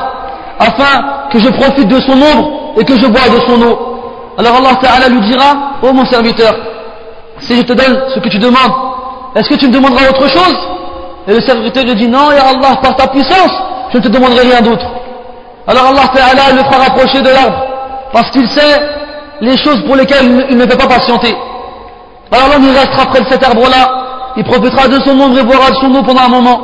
[0.58, 4.34] afin que je profite de son ombre et que je bois de son eau.
[4.38, 6.54] Alors Allah Ta'ala lui dira Oh mon serviteur,
[7.40, 8.87] si je te donne ce que tu demandes,
[9.34, 10.56] est-ce que tu me demanderas autre chose?
[11.26, 13.52] Et le serviteur lui dit Non, Ya Allah, par ta puissance,
[13.92, 14.86] je ne te demanderai rien d'autre.
[15.68, 17.62] Alors Allah Ta'ala le fera rapprocher de l'arbre
[18.10, 18.80] parce qu'il sait
[19.42, 21.36] les choses pour lesquelles il ne peut pas patienter.
[22.32, 25.70] Alors l'homme il restera près de cet arbre-là, il profitera de son ombre et boira
[25.70, 26.60] de son eau pendant un moment.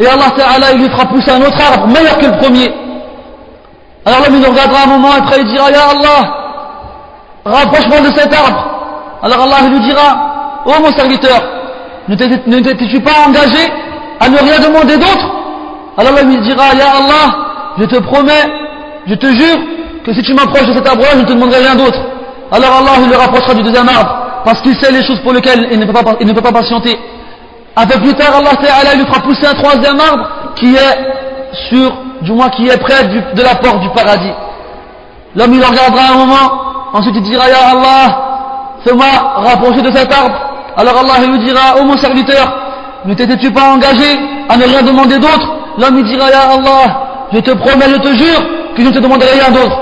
[0.00, 2.68] Et Allah Ta'ala il lui fera pousser un autre arbre meilleur que le premier.
[4.04, 6.34] Alors l'homme il nous regardera un moment et après il dira Ya Allah,
[7.44, 8.64] rapproche-moi de cet arbre.
[9.22, 11.40] Alors Allah il lui dira Oh mon serviteur,
[12.08, 13.70] ne t'es-tu pas engagé
[14.20, 15.38] à ne rien demander d'autre?
[15.98, 18.44] Alors l'homme il dira Ya Allah, je te promets,
[19.06, 19.58] je te jure
[20.04, 21.98] que si tu m'approches de cet arbre-là, je ne te demanderai rien d'autre.
[22.50, 25.68] Alors Allah il le rapprochera du deuxième arbre parce qu'il sait les choses pour lesquelles
[25.70, 25.84] il ne
[26.32, 26.98] peut pas, patienter.
[27.76, 31.92] Un peu plus tard, Allah lui fera pousser un troisième arbre qui est sur,
[32.22, 34.32] du moins qui est près de la porte du paradis.
[35.36, 38.20] L'homme il regardera un moment, ensuite il dira Ya Allah,
[38.84, 40.47] se rapprocher de cet arbre.
[40.78, 42.46] Alors Allah lui dira, ô oh mon serviteur,
[43.04, 44.16] ne t'étais-tu pas engagé
[44.48, 48.12] à ne rien demander d'autre L'homme lui dira, Ya Allah, je te promets, je te
[48.12, 48.40] jure,
[48.76, 49.76] que je ne te demanderai rien d'autre.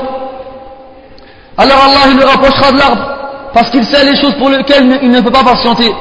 [1.58, 3.08] Alors Allah il le rapprochera de l'arbre,
[3.52, 5.94] parce qu'il sait les choses pour lesquelles il ne peut pas patienter.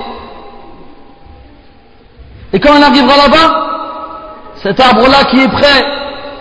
[2.54, 3.66] Et quand on arrivera là-bas,
[4.64, 5.84] cet arbre-là qui est près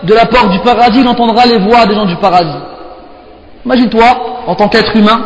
[0.03, 2.59] de la porte du paradis, il entendra les voix des gens du paradis.
[3.65, 4.05] Imagine-toi,
[4.47, 5.21] en tant qu'être humain,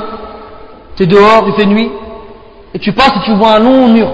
[0.96, 1.92] tu es dehors, il fait nuit,
[2.74, 4.10] et tu passes et tu vois un long mur.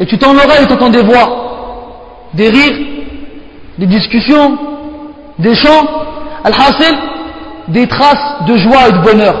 [0.00, 2.86] Et tu tends l'oreille et tu entends des voix, des rires,
[3.78, 4.58] des discussions,
[5.38, 5.86] des chants,
[6.44, 6.96] al-hasil,
[7.68, 9.34] des traces de joie et de bonheur.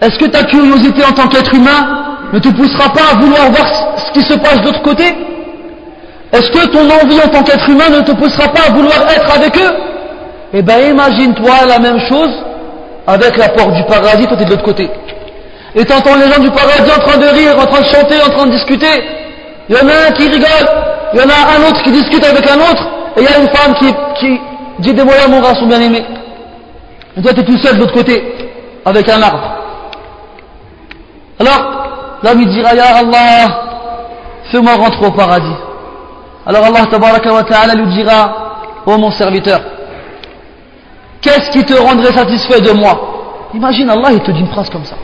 [0.00, 3.98] Est-ce que ta curiosité en tant qu'être humain ne te poussera pas à vouloir voir
[3.98, 5.04] ce qui se passe de l'autre côté?
[6.32, 9.34] Est-ce que ton envie en tant qu'être humain ne te poussera pas à vouloir être
[9.34, 9.72] avec eux?
[10.52, 12.30] Eh bien imagine-toi la même chose
[13.06, 14.90] avec la porte du paradis, toi tu es de l'autre côté.
[15.78, 18.30] Et t'entends les gens du paradis en train de rire, en train de chanter, en
[18.30, 19.00] train de discuter.
[19.68, 20.68] Il y en a un qui rigole,
[21.14, 22.84] il y en a un autre qui discute avec un autre,
[23.16, 24.40] et il y a une femme qui,
[24.80, 26.04] dit des à mon son bien-aimé.
[27.16, 28.50] Et toi tu es tout seul de l'autre côté,
[28.84, 29.52] avec un arbre.
[31.38, 33.60] Alors, l'homme il dira, Ya Allah,
[34.50, 35.56] fais-moi rentrer au paradis.
[36.44, 39.60] Alors Allah wa ta'ala lui dira, ô mon serviteur,
[41.20, 43.48] qu'est-ce qui te rendrait satisfait de moi?
[43.54, 44.96] Imagine Allah, il te dit une phrase comme ça.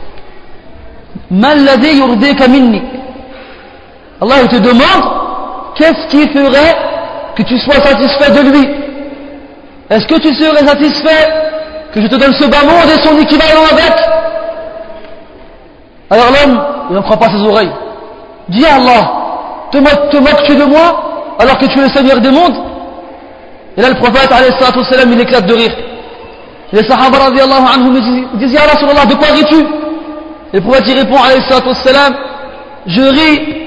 [4.21, 5.03] Allah te demande,
[5.75, 6.75] qu'est-ce qui ferait
[7.35, 8.69] que tu sois satisfait de lui?
[9.89, 11.27] Est-ce que tu serais satisfait
[11.93, 13.93] que je te donne ce bas monde et son équivalent avec?
[16.09, 17.71] Alors l'homme, il n'en prend pas ses oreilles.
[18.49, 19.11] Dis à Allah,
[19.71, 19.77] te,
[20.17, 22.55] moques-tu de moi alors que tu es le Seigneur des mondes?
[23.77, 25.75] Et là le prophète, il éclate de rire.
[26.71, 27.99] Les sahaba anhum
[28.37, 29.65] disent, Ya Rasulallah, de quoi ris-tu?
[30.54, 31.16] Et le prophète il répond,
[31.74, 32.14] salam,
[32.86, 33.60] je ris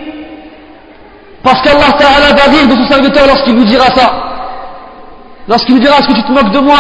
[1.43, 4.10] parce qu'Allah Ta'ala va rire de son serviteur lorsqu'il lui dira ça.
[5.47, 6.78] Lorsqu'il lui dira, est-ce que tu te moques de moi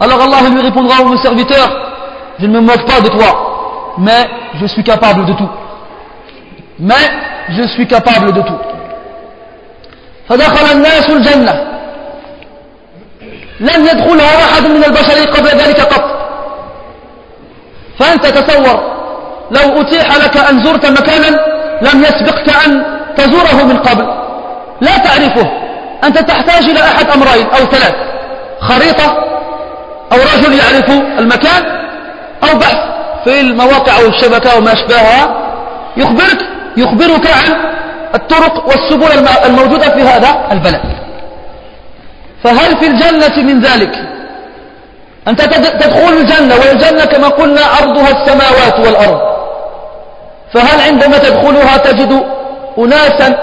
[0.00, 1.68] Alors Allah lui répondra, au serviteur,
[2.40, 4.28] je ne me moque pas de toi, mais
[4.60, 5.48] je suis capable de tout.
[6.80, 6.94] Mais
[7.50, 8.58] je suis capable de tout.
[10.28, 11.54] فدخل الناس الجنة
[13.60, 16.04] لم يدخلها أحد من البشر قبل ذلك قط
[17.98, 18.96] فأنت تصور
[19.51, 21.39] لو أتيح لك أن زرت مكانا
[21.81, 22.83] لم يسبقك أن
[23.17, 24.05] تزوره من قبل.
[24.81, 25.51] لا تعرفه.
[26.03, 27.95] أنت تحتاج إلى أحد أمرين أو ثلاث.
[28.61, 29.17] خريطة
[30.11, 30.89] أو رجل يعرف
[31.19, 31.63] المكان
[32.43, 32.77] أو بحث
[33.23, 35.37] في المواقع أو الشبكة وما أشبهها.
[35.97, 36.39] يخبرك
[36.77, 37.71] يخبرك عن
[38.15, 40.81] الطرق والسبل الموجودة في هذا البلد.
[42.43, 43.95] فهل في الجنة من ذلك؟
[45.27, 49.30] أنت تدخل الجنة والجنة كما قلنا عرضها السماوات والأرض.
[50.53, 52.23] فهل عندما تدخلها تجد
[52.77, 53.37] أناسا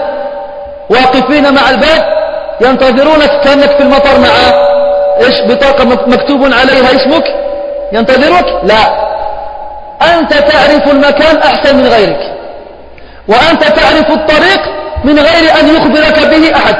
[0.89, 2.19] واقفين مع الباب
[2.61, 4.29] ينتظرونك كأنك في المطر مع
[5.25, 7.23] إيش بطاقة مكتوب عليها اسمك؟
[7.93, 9.09] ينتظرك؟ لا.
[10.01, 12.33] أنت تعرف المكان أحسن من غيرك.
[13.27, 14.61] وأنت تعرف الطريق
[15.03, 16.75] من غير أن يخبرك به أحد.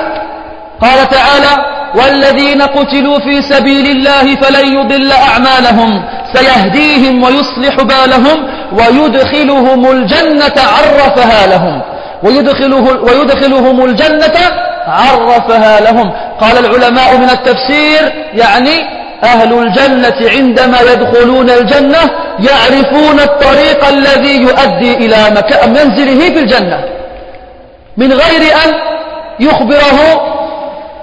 [0.82, 6.04] قال تعالى والذين قتلوا في سبيل الله فلن يضل أعمالهم.
[6.34, 11.82] سيهديهم ويصلح بالهم ويدخلهم الجنة عرفها لهم.
[12.24, 14.38] ويدخله ويدخلهم الجنة
[14.88, 16.12] عرفها لهم.
[16.42, 22.00] قال العلماء من التفسير يعني أهل الجنة عندما يدخلون الجنة
[22.40, 25.18] يعرفون الطريق الذي يؤدي إلى
[25.68, 26.84] منزله في الجنة.
[27.98, 28.74] من غير أن
[29.40, 30.22] يخبره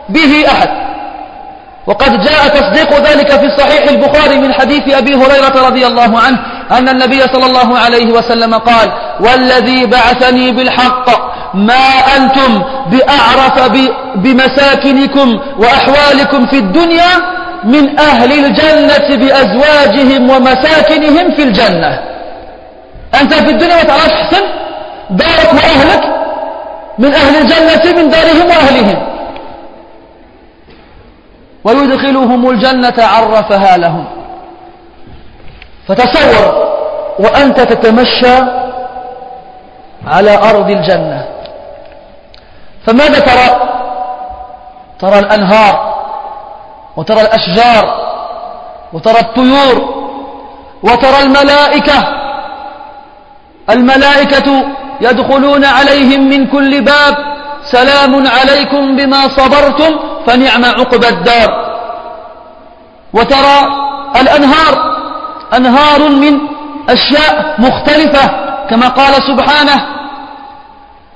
[0.09, 0.87] به أحد.
[1.87, 6.39] وقد جاء تصديق ذلك في صحيح البخاري من حديث أبي هريرة رضي الله عنه
[6.71, 11.11] أن النبي صلى الله عليه وسلم قال والذي بعثني بالحق
[11.55, 13.71] ما أنتم بأعرف
[14.17, 17.11] بمساكنكم وأحوالكم في الدنيا
[17.65, 22.01] من أهل الجنة بأزواجهم ومساكنهم في الجنة.
[23.21, 24.43] أنت في الدنيا ما حسن
[25.11, 26.03] دارك وأهلك
[26.99, 29.16] من أهل الجنة من دارهم وأهلهم.
[31.67, 34.05] ويدخلهم الجنة عرفها لهم.
[35.89, 36.67] فتصور
[37.19, 38.37] وأنت تتمشى
[40.07, 41.29] على أرض الجنة.
[42.87, 43.49] فماذا ترى؟
[44.99, 45.75] ترى الأنهار
[46.97, 47.85] وترى الأشجار
[48.93, 49.77] وترى الطيور
[50.83, 51.99] وترى الملائكة.
[53.71, 54.65] الملائكة
[55.01, 57.15] يدخلون عليهم من كل باب.
[57.65, 60.16] سلام عليكم بما صبرتم.
[60.27, 61.67] فنعم عقب الدار.
[63.13, 63.59] وترى
[64.21, 64.97] الأنهار
[65.57, 66.39] أنهار من
[66.89, 68.31] أشياء مختلفة
[68.71, 69.87] كما قال سبحانه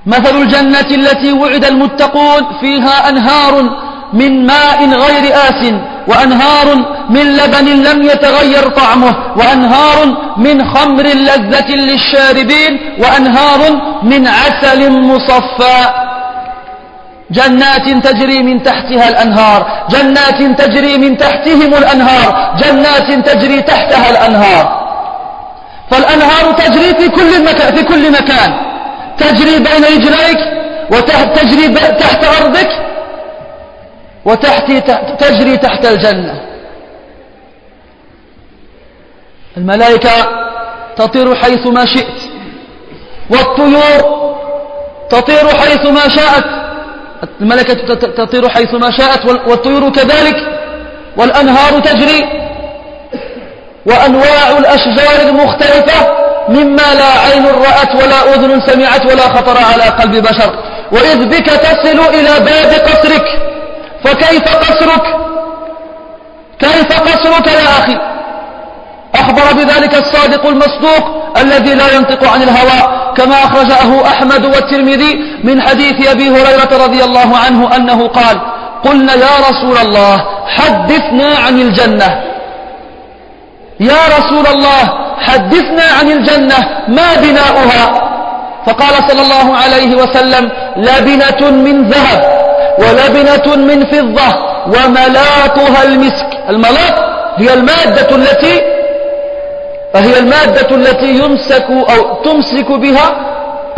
[0.07, 3.79] مثل الجنة التي وعد المتقون فيها أنهار
[4.13, 5.75] من ماء غير آس
[6.09, 6.75] وأنهار
[7.11, 13.61] من لبن لم يتغير طعمه وأنهار من خمر لذة للشاربين وأنهار
[14.03, 16.10] من عسل مصفى.
[17.31, 24.81] جنات تجري من تحتها الأنهار جنات تجري من تحتهم الأنهار جنات تجري تحتها الأنهار.
[25.91, 28.51] فالأنهار تجري في كل مكان في كل مكان.
[29.19, 30.39] تجري بين رجليك
[30.91, 32.71] وتجري تحت أرضك
[34.25, 34.73] وتحت
[35.19, 36.41] تجري تحت الجنة.
[39.57, 40.11] الملائكة
[40.97, 42.19] تطير حيث ما شئت
[43.31, 44.21] والطيور
[45.11, 46.60] تطير حيث ما شاءت.
[47.41, 50.37] الملائكة تطير حيث ما شاءت والطيور كذلك
[51.17, 52.25] والأنهار تجري
[53.87, 56.09] وأنواع الأشجار المختلفة
[56.49, 60.55] مما لا عين رأت ولا أذن سمعت ولا خطر على قلب بشر.
[60.93, 63.25] وإذ بك تصل إلى باب قصرك
[64.05, 65.03] فكيف قصرك؟
[66.59, 67.99] كيف قصرك يا أخي؟
[69.15, 73.00] أخبر بذلك الصادق المصدوق الذي لا ينطق عن الهوى.
[73.17, 75.13] كما أخرجه أحمد والترمذي
[75.45, 78.41] من حديث أبي هريرة رضي الله عنه أنه قال
[78.85, 82.21] قلنا يا رسول الله حدثنا عن الجنة.
[83.81, 84.83] يا رسول الله
[85.21, 86.59] حدثنا عن الجنة
[86.89, 88.11] ما بناؤها؟
[88.67, 92.21] فقال صلى الله عليه وسلم لبنة من ذهب
[92.79, 94.29] ولبنة من فضة
[94.67, 96.29] وملاطها المسك.
[96.49, 96.95] الملاط
[97.37, 98.61] هي المادة التي
[99.95, 103.11] فهي المادة التي يمسك أو تمسك بها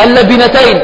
[0.01, 0.81] اللبنتين.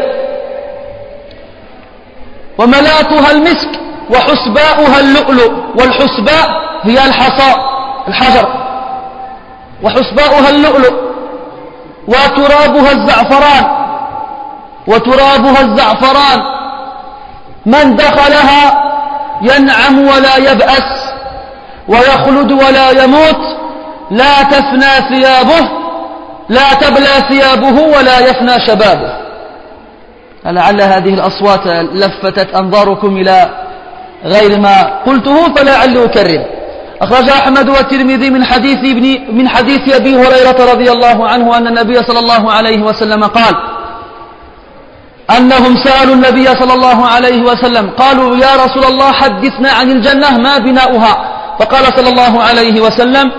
[2.59, 3.71] وملاطها المسك
[4.11, 6.49] وحسباؤها اللؤلؤ والحسباء
[6.83, 7.55] هي الحصى
[8.09, 8.49] الحجر.
[9.83, 10.95] وحسباؤها اللؤلؤ
[12.09, 13.65] وترابها الزعفران
[14.87, 16.41] وترابها الزعفران.
[17.67, 18.85] من دخلها
[19.43, 21.13] ينعم ولا يبأس
[21.89, 23.68] ويخلد ولا يموت.
[24.11, 25.69] لا تفنى ثيابه
[26.49, 29.29] لا تبلى ثيابه ولا يفنى شبابه.
[30.47, 33.51] لعل هذه الأصوات لفتت أنظاركم إلى
[34.25, 36.45] غير ما قلته فلعل أكرر
[37.03, 41.95] أخرج أحمد والترمذي من حديث ابن من حديث أبي هريرة رضي الله عنه أن النبي
[41.95, 43.55] صلى الله عليه وسلم قال
[45.37, 50.59] أنهم سألوا النبي صلى الله عليه وسلم قالوا يا رسول الله حدثنا عن الجنة ما
[50.59, 51.15] بناؤها؟
[51.61, 53.33] فقال صلى الله عليه وسلم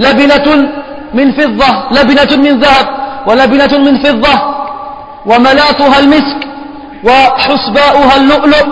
[0.00, 0.68] لبنة
[1.14, 2.86] من فضة لبنة من ذهب
[3.26, 4.34] ولبنة من فضة.
[5.26, 6.40] وملاتها المسك
[7.04, 8.66] وحسباؤها اللؤلؤ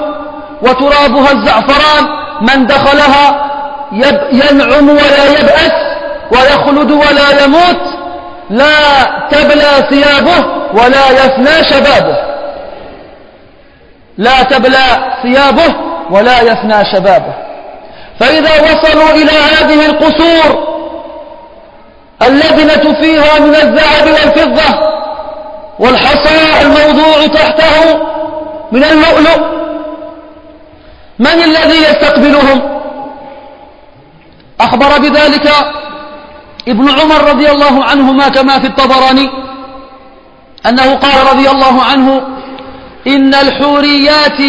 [0.63, 2.05] وترابها الزعفران.
[2.41, 3.27] من دخلها
[4.33, 5.73] ينعم ولا يبأس
[6.33, 7.83] ويخلد ولا يموت.
[8.51, 8.77] لا
[9.31, 10.39] تبلى ثيابه
[10.75, 12.17] ولا يفنى شبابه.
[14.19, 14.87] لا تبلى
[15.23, 15.75] ثيابه
[16.11, 17.35] ولا يفنى شبابه.
[18.21, 20.78] فإذا وصلوا إلى هذه القصور
[22.23, 24.79] اللبنة فيها من الذهب والفضة
[25.79, 28.01] والحصى الموضوع تحته
[28.73, 29.59] من اللؤلؤ.
[31.19, 32.79] من الذي يستقبلهم؟
[34.61, 35.51] أخبر بذلك
[36.69, 39.31] ابن عمر رضي الله عنهما كما في الطبراني
[40.67, 42.23] أنه قال رضي الله عنه
[43.07, 44.41] إن الحوريات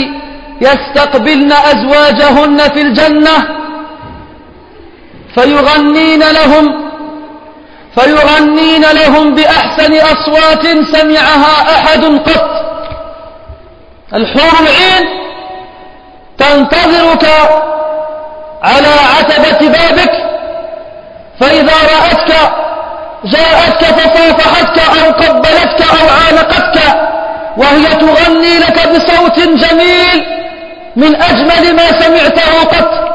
[0.61, 3.47] يستقبلن أزواجهن في الجنة
[5.35, 6.88] فيغنين لهم
[7.95, 12.49] فيغنين لهم بأحسن أصوات سمعها أحد قط.
[14.13, 15.19] الحور العين
[16.37, 17.25] تنتظرك
[18.63, 18.87] على
[19.17, 20.11] عتبة بابك
[21.39, 22.51] فإذا رأتك
[23.25, 26.95] جاءتك فصافحتك أو قبلتك أو عانقتك
[27.57, 30.25] وهي تغني لك بصوت جميل
[30.95, 33.09] من أجمل ما سمعته قط.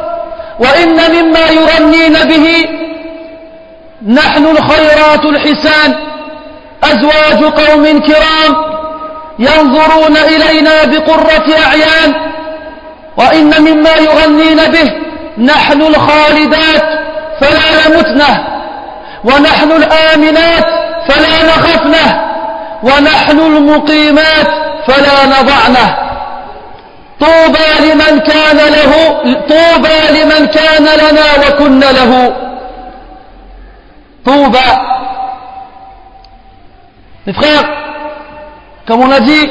[0.58, 2.68] وإن مما يغنين به
[4.08, 5.94] نحن الخيرات الحسان
[6.84, 8.74] أزواج قوم كرام
[9.38, 12.14] ينظرون إلينا بقرة أعيان
[13.16, 14.92] وإن مما يغنين به
[15.38, 16.84] نحن الخالدات
[17.40, 18.46] فلا نمتنه
[19.24, 20.64] ونحن الآمنات
[21.08, 22.24] فلا نخفنه
[22.82, 24.48] ونحن المقيمات
[24.86, 25.96] فلا نضعنه.
[27.20, 32.36] طوبى لمن كان له طوبى لمن كان لنا وكن له.
[34.24, 34.58] Touba.
[37.26, 37.64] Mes frères,
[38.86, 39.48] comme on l'a dit,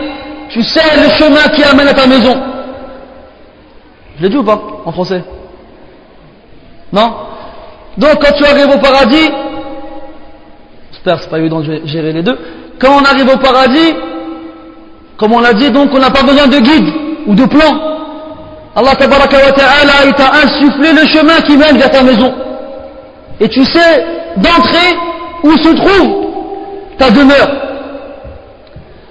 [0.49, 2.33] tu sais le chemin qui amène à ta maison.
[4.17, 5.23] Je l'ai dit ou pas en français?
[6.91, 7.13] Non?
[7.97, 9.29] Donc quand tu arrives au paradis,
[10.91, 12.37] j'espère que c'est pas évident de gérer les deux,
[12.79, 13.93] quand on arrive au paradis,
[15.17, 16.93] comme on l'a dit, donc on n'a pas besoin de guide
[17.27, 17.93] ou de plan.
[18.75, 22.33] Allah ta'ala, il t'a insufflé le chemin qui mène vers ta maison.
[23.39, 24.97] Et tu sais d'entrer
[25.43, 26.23] où se trouve
[26.97, 27.49] ta demeure.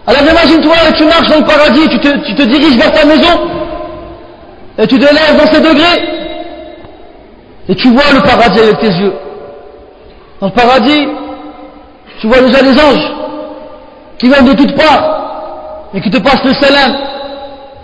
[0.06, 3.40] Alors imagine-toi, tu marches dans le paradis, tu te, diriges vers ta maison,
[4.78, 6.08] et tu te lèves dans ces degrés,
[7.68, 9.14] et tu vois le paradis avec tes yeux.
[10.40, 11.06] Dans le paradis,
[12.20, 13.12] tu vois déjà les anges
[14.18, 16.96] qui viennent de toutes parts et qui te passent le salam.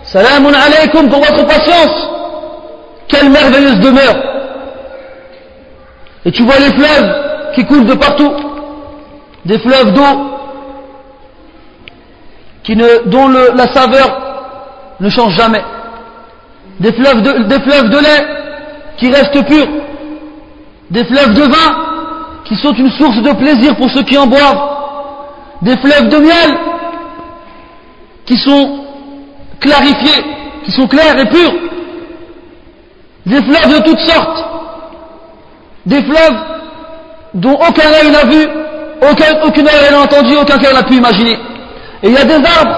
[0.03, 2.09] Salamun alaykum pour votre patience.
[3.07, 4.15] Quelle merveilleuse demeure.
[6.25, 7.28] Et tu vois les fleuves
[7.59, 8.31] qui coulent de partout.
[9.45, 10.25] Des fleuves d'eau
[13.07, 15.63] dont la saveur ne change jamais.
[16.79, 18.27] Des fleuves de, des fleuves de lait
[18.97, 19.67] qui restent purs.
[20.91, 21.85] Des fleuves de vin
[22.45, 24.69] qui sont une source de plaisir pour ceux qui en boivent,
[25.61, 26.57] des fleuves de miel
[28.25, 28.85] qui sont
[29.59, 30.23] clarifiés,
[30.63, 31.53] qui sont clairs et purs,
[33.25, 34.45] des fleuves de toutes sortes,
[35.85, 36.58] des fleuves
[37.33, 38.47] dont aucun œil n'a vu,
[39.01, 41.37] aucun, aucune œil n'a entendu, aucun cœur n'a pu imaginer.
[42.03, 42.77] Et il y a des arbres,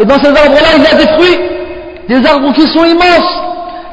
[0.00, 1.38] et dans ces arbres-là, il y a des fruits,
[2.08, 3.32] des arbres qui sont immenses,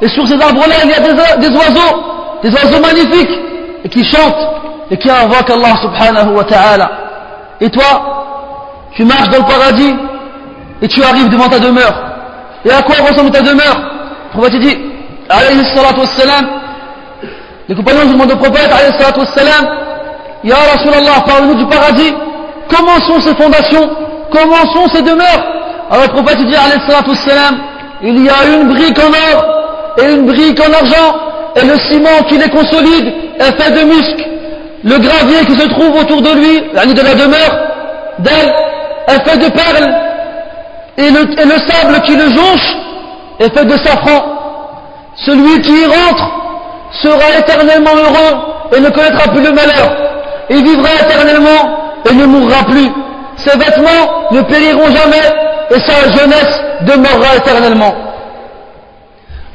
[0.01, 2.03] et sur ces arbres-là, il y a des, des oiseaux,
[2.41, 3.39] des oiseaux magnifiques,
[3.83, 4.47] et qui chantent,
[4.91, 6.91] et qui invoque Allah subhanahu wa ta'ala.
[7.61, 9.95] Et toi, tu marches dans le paradis.
[10.81, 11.93] Et tu arrives devant ta demeure.
[12.63, 13.77] Et à quoi ressemble ta demeure?
[14.33, 14.77] Le prophète dit,
[15.27, 16.47] alayhi salatu wassalam,
[17.67, 19.67] les compagnons du monde au prophète, alayhi salatu wassalam,
[20.43, 22.13] Ya Rasulallah, parle-nous du paradis.
[22.69, 23.89] Comment sont ses fondations?
[24.31, 25.43] Comment sont ses demeures?
[25.91, 27.57] Alors le prophète dit, alayhi wassalam,
[28.03, 31.15] il y a une brique en or et une brique en argent,
[31.55, 34.29] et le ciment qui les consolide est fait de musc
[34.83, 37.59] le gravier qui se trouve autour de lui, de la demeure
[38.19, 38.53] d'elle,
[39.07, 39.93] est fait de perles,
[40.97, 42.75] et le, et le sable qui le jonche
[43.39, 44.23] est fait de safran.
[45.15, 46.31] Celui qui y rentre
[47.01, 50.08] sera éternellement heureux et ne connaîtra plus le malheur.
[50.49, 52.89] Il vivra éternellement et ne mourra plus.
[53.37, 55.21] Ses vêtements ne périront jamais
[55.71, 57.93] et sa jeunesse demeurera éternellement.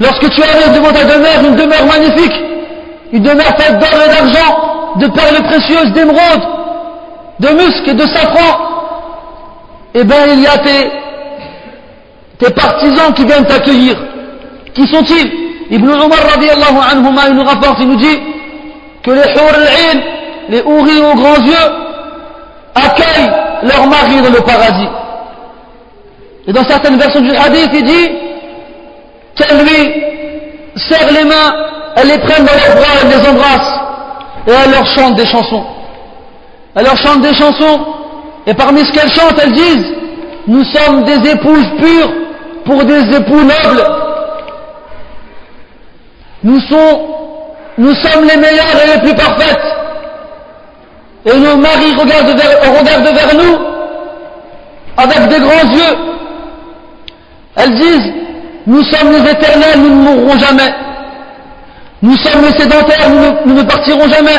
[0.00, 2.32] Lorsque tu arrives devant ta demeure, une demeure magnifique,
[3.12, 6.42] une demeure faite d'or et d'argent, de perles précieuses, d'émeraudes,
[7.40, 8.58] de musc et de safran,
[9.94, 13.96] eh bien il y a tes, partisans qui viennent t'accueillir.
[14.74, 15.32] Qui sont-ils?
[15.70, 18.20] Ibn Umar radiallahu anhuma, il nous rapporte, il nous dit
[19.02, 20.02] que les hur al
[20.48, 21.70] les houris aux grands yeux,
[22.74, 23.32] accueillent
[23.62, 24.88] leur mari dans le paradis.
[26.46, 28.08] Et dans certaines versions du hadith, il dit
[29.36, 30.02] qu'elle lui
[30.76, 31.54] serre les mains,
[31.96, 33.80] elle les prenne dans leurs bras, elle les embrasse
[34.46, 35.64] et elle leur chante des chansons.
[36.74, 37.86] Elle leur chante des chansons,
[38.46, 39.94] et parmi ce qu'elles chantent, elles disent,
[40.46, 42.12] nous sommes des épouses pures
[42.64, 43.84] pour des époux nobles.
[46.42, 46.60] Nous,
[47.78, 49.83] nous sommes les meilleures et les plus parfaites
[51.25, 53.57] Et nos maris regardent vers, regardent vers nous
[54.97, 55.95] avec des grands yeux.
[57.55, 58.13] Elles disent,
[58.67, 60.73] nous sommes les éternels, nous ne mourrons jamais.
[62.01, 63.09] Nous sommes les sédentaires,
[63.45, 64.37] nous ne, partirons jamais.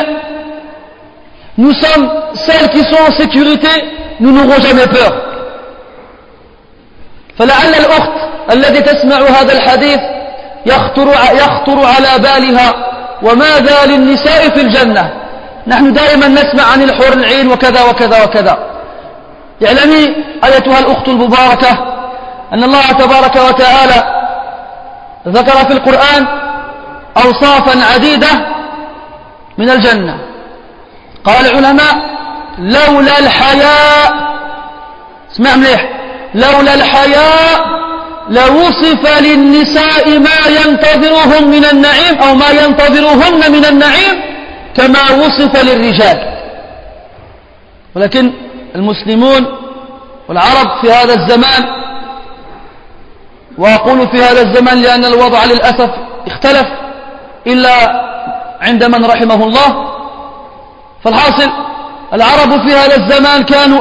[1.57, 3.69] Nous sommes celles qui sont en sécurité,
[4.19, 5.27] nous n'aurons jamais peur.
[7.37, 8.11] فلعل الأخت
[8.51, 9.99] الذي تسمع هذا الحديث
[10.65, 12.75] يخطر, يخطر على بالها
[13.23, 15.11] وماذا للنساء في الجنة
[15.66, 18.58] نحن دائما نسمع عن الحور العين وكذا وكذا وكذا.
[19.66, 21.70] اعلمي أيتها الأخت المباركة
[22.52, 24.22] أن الله تبارك وتعالى
[25.28, 26.26] ذكر في القرآن
[27.16, 28.28] أوصافا عديدة
[29.58, 30.18] من الجنة.
[31.24, 31.94] قال العلماء
[32.58, 34.26] لولا الحياء
[35.32, 35.88] اسمع مليح
[36.34, 37.76] لولا الحياء
[38.28, 44.35] لوصف للنساء ما ينتظرهم من النعيم أو ما ينتظرهن من النعيم
[44.76, 46.36] كما وصف للرجال.
[47.96, 48.32] ولكن
[48.74, 49.46] المسلمون
[50.28, 51.64] والعرب في هذا الزمان
[53.58, 55.90] وأقول في هذا الزمان لأن الوضع للأسف
[56.26, 56.66] اختلف
[57.46, 58.02] إلا
[58.60, 59.86] عند من رحمه الله.
[61.04, 61.50] فالحاصل
[62.12, 63.80] العرب في هذا الزمان كانوا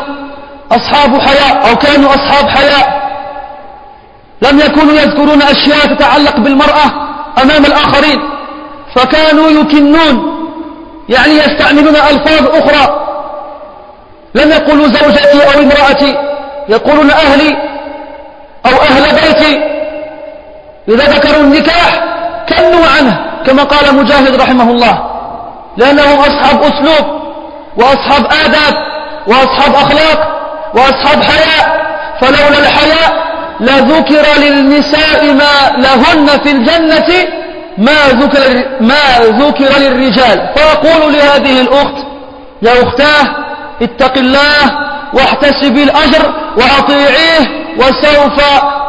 [0.71, 3.05] أصحاب حياء أو كانوا أصحاب حياء.
[4.41, 6.85] لم يكونوا يذكرون أشياء تتعلق بالمرأة
[7.41, 8.19] أمام الآخرين
[8.95, 10.34] فكانوا يكنون
[11.09, 13.05] يعني يستعملون ألفاظ أخرى.
[14.35, 16.15] لم يقولوا زوجتي أو امرأتي.
[16.69, 17.57] يقولون أهلي
[18.65, 19.63] أو أهل بيتي.
[20.89, 22.03] إذا ذكروا النكاح
[22.49, 25.09] كنوا عنه كما قال مجاهد رحمه الله.
[25.77, 27.21] لأنهم أصحاب أسلوب
[27.77, 28.73] وأصحاب آداب
[29.27, 30.19] وأصحاب أخلاق
[30.73, 31.85] وأصحاب حياء.
[32.21, 33.25] فلولا الحياء
[33.59, 37.27] لذكر للنساء ما لهن في الجنة
[37.77, 42.05] ما ذكر, ما ذكر للرجال فأقول لهذه الأخت
[42.61, 43.35] يا أختاه
[43.81, 48.41] اتق الله واحتسبي الأجر وأطيعيه وسوف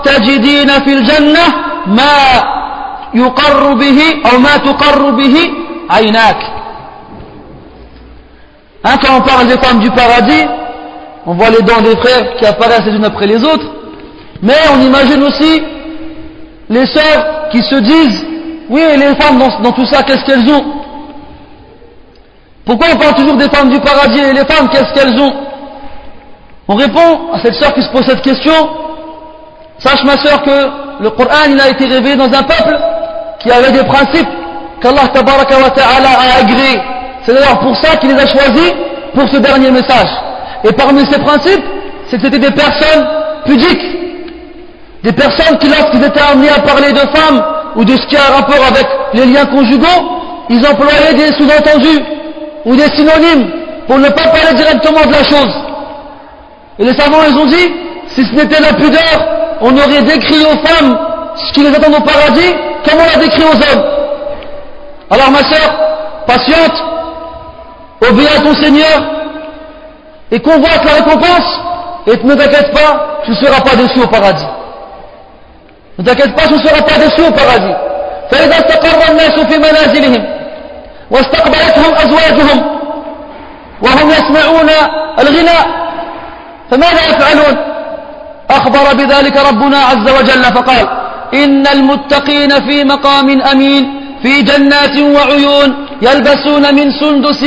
[0.05, 1.47] تجدين في الجنة
[1.87, 2.43] ما
[3.14, 4.01] يقر به
[4.32, 5.51] أو ما تقر به
[5.91, 6.37] عيناك
[8.84, 10.47] Hein, quand on parle des femmes du paradis,
[11.26, 13.66] on voit les dents des frères qui apparaissent les unes après les autres,
[14.43, 15.61] mais on imagine aussi
[16.68, 18.24] les sœurs qui se disent,
[18.68, 20.64] oui, et les femmes dans, tout ça, qu'est-ce qu'elles ont
[22.64, 25.32] Pourquoi on parle toujours des femmes du paradis et les femmes, qu'est-ce qu'elles ont
[26.66, 28.54] On répond à cette sœur qui se pose cette question,
[29.78, 32.76] sache ma sœur que le Coran a été révélé dans un peuple
[33.40, 34.28] qui avait des principes
[34.80, 36.80] qu'Allah ta'ala a agréés.
[37.24, 38.72] C'est d'ailleurs pour ça qu'il les a choisis
[39.14, 40.08] pour ce dernier message.
[40.64, 41.64] Et parmi ces principes,
[42.10, 43.06] c'était des personnes
[43.44, 43.96] pudiques,
[45.04, 47.44] des personnes qui lorsqu'ils étaient amenés à parler de femmes
[47.77, 49.87] ou de ce qui a un rapport avec les liens conjugaux,
[50.49, 52.03] ils employaient des sous-entendus
[52.64, 53.51] ou des synonymes
[53.87, 55.55] pour ne pas parler directement de la chose.
[56.79, 57.72] Et les savants, ils ont dit,
[58.09, 60.99] si ce n'était la pudeur, on aurait décrit aux femmes
[61.37, 62.55] ce qui les attend au paradis,
[62.85, 63.85] comme on l'a décrit aux hommes.
[65.11, 65.74] Alors ma sœur,
[66.27, 66.74] patiente,
[68.01, 69.03] obéis à ton Seigneur
[70.31, 71.61] et convoite la récompense
[72.07, 74.47] et ne t'inquiète pas, tu ne seras pas déçu au paradis.
[75.99, 77.74] Ne t'inquiète pas, tu ne seras pas déçu au paradis.
[78.30, 80.24] فإذا استقر الناس في منازلهم
[81.11, 82.62] واستقبلتهم أزواجهم
[83.82, 84.68] وهم يسمعون
[85.18, 85.66] الغناء
[86.70, 87.57] فماذا يفعلون
[88.51, 90.86] أخبر بذلك ربنا عز وجل فقال
[91.34, 97.43] إن المتقين في مقام أمين في جنات وعيون يلبسون من سندس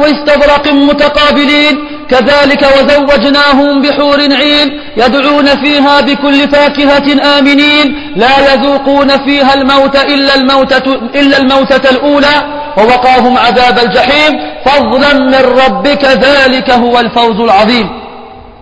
[0.00, 1.74] واستبرق متقابلين.
[2.10, 8.12] كذلك وزوجناهم بحور عين يدعون فيها بكل فاكهة آمنين.
[8.16, 12.36] لا يذوقون فيها الموت إلا الموتة, إلا الموتة الأولى.
[12.78, 14.32] ووقاهم عذاب الجحيم.
[14.64, 17.88] فضلا من ربك ذلك هو الفوز العظيم.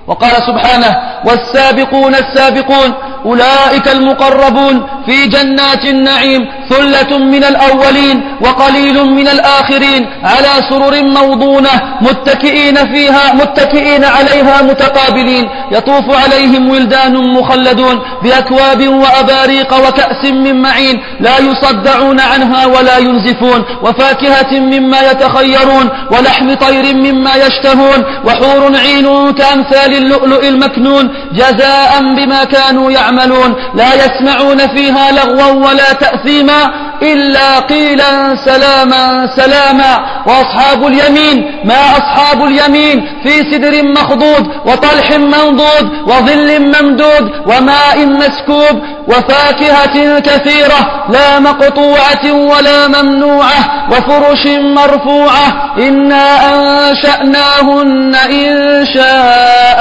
[0.06, 0.96] وقال سبحانه
[1.26, 2.94] والسابقون السابقون
[3.26, 12.76] أولئك المقربون في جنات النعيم ثلة من الأولين وقليل من الآخرين على سرر موضونة متكئين
[12.76, 22.20] فيها متكئين عليها متقابلين يطوف عليهم ولدان مخلدون بأكواب وأباريق وكأس من معين لا يصدعون
[22.20, 31.10] عنها ولا ينزفون وفاكهة مما يتخيرون ولحم طير مما يشتهون وحور عين كأمثال اللؤلؤ المكنون
[31.32, 36.70] جزاء بما كانوا يعملون لا يسمعون فيها لغوا ولا تأثيما
[37.02, 40.06] إلا قيلا سلاما سلاما.
[40.26, 50.18] وأصحاب اليمين ما أصحاب اليمين؟ في سدر مخضود وطلح منضود وظل ممدود وماء مسكوب وفاكهة
[50.18, 59.80] كثيرة لا مقطوعة ولا ممنوعة وفرش مرفوعة إنا أنشأناهن إن شاء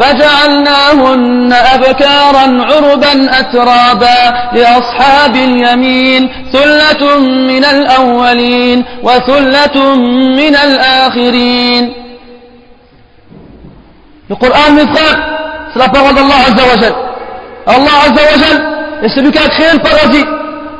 [0.00, 4.39] فجعلناهن أبكارا عربا أترابا.
[4.52, 6.22] لأصحاب اليمين
[6.52, 7.18] ثلة
[7.50, 9.94] من الأولين وثلة
[10.40, 11.92] من الآخرين.
[14.30, 15.16] القرآن مفخر
[15.74, 16.94] سلا فرض الله عز وجل.
[17.68, 18.58] الله عز وجل
[19.02, 20.24] يسبكات خير فرزي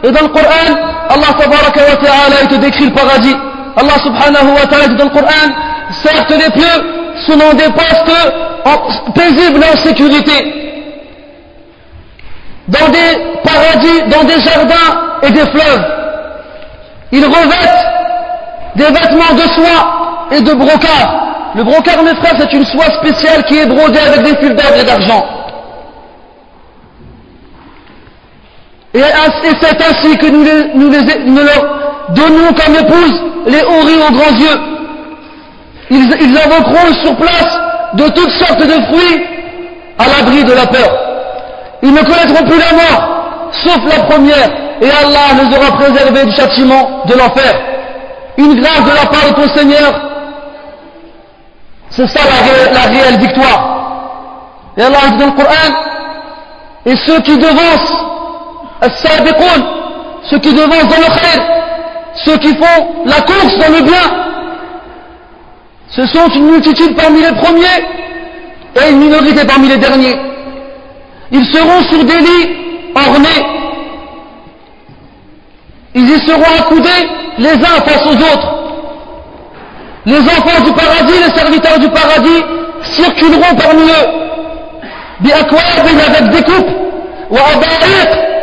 [0.05, 0.71] إذا القرآن
[1.15, 3.37] الله تبارك وتعالى يتدك خير
[3.81, 5.49] الله سبحانه وتعالى يتدك القرآن.
[6.05, 6.75] سابت لبيو
[7.27, 8.11] سنو دي باست
[9.17, 10.39] paisible en سيكوريتي
[12.71, 15.85] Dans des paradis, dans des jardins et des fleuves.
[17.13, 17.87] Ils revêtent
[18.77, 21.53] des vêtements de soie et de brocart.
[21.55, 24.73] Le brocart, mes frères, c'est une soie spéciale qui est brodée avec des fils d'or
[24.79, 25.25] et d'argent.
[28.95, 29.03] Et
[29.61, 34.61] c'est ainsi que nous, les, leur donnons comme épouse les houris aux grands yeux.
[35.91, 37.59] Ils, ils sur place
[37.95, 39.27] de toutes sortes de fruits
[39.99, 41.10] à l'abri de la peur.
[41.83, 44.51] Ils ne connaîtront plus la mort, sauf la première,
[44.81, 47.55] et Allah les aura préservés du châtiment de l'enfer.
[48.37, 49.93] Une grâce de la part de ton Seigneur,
[51.91, 52.21] c'est ça
[52.73, 54.73] la, réelle victoire.
[54.77, 55.75] Et Allah dit dans le Coran,
[56.87, 58.05] et ceux qui devancent,
[60.31, 61.45] ceux qui devancent dans le khair,
[62.25, 64.21] ceux qui font la course dans le bien,
[65.89, 67.85] ce sont une multitude parmi les premiers
[68.77, 70.30] et une minorité parmi les derniers.
[71.33, 72.57] Ils seront sur des lits
[72.95, 73.61] ornés
[75.95, 77.09] ils y seront accoudés
[77.39, 78.55] les uns face aux autres.
[80.07, 82.45] Les enfants du paradis, les serviteurs du paradis
[82.83, 84.09] circuleront parmi eux.
[86.07, 86.71] avec des coupes,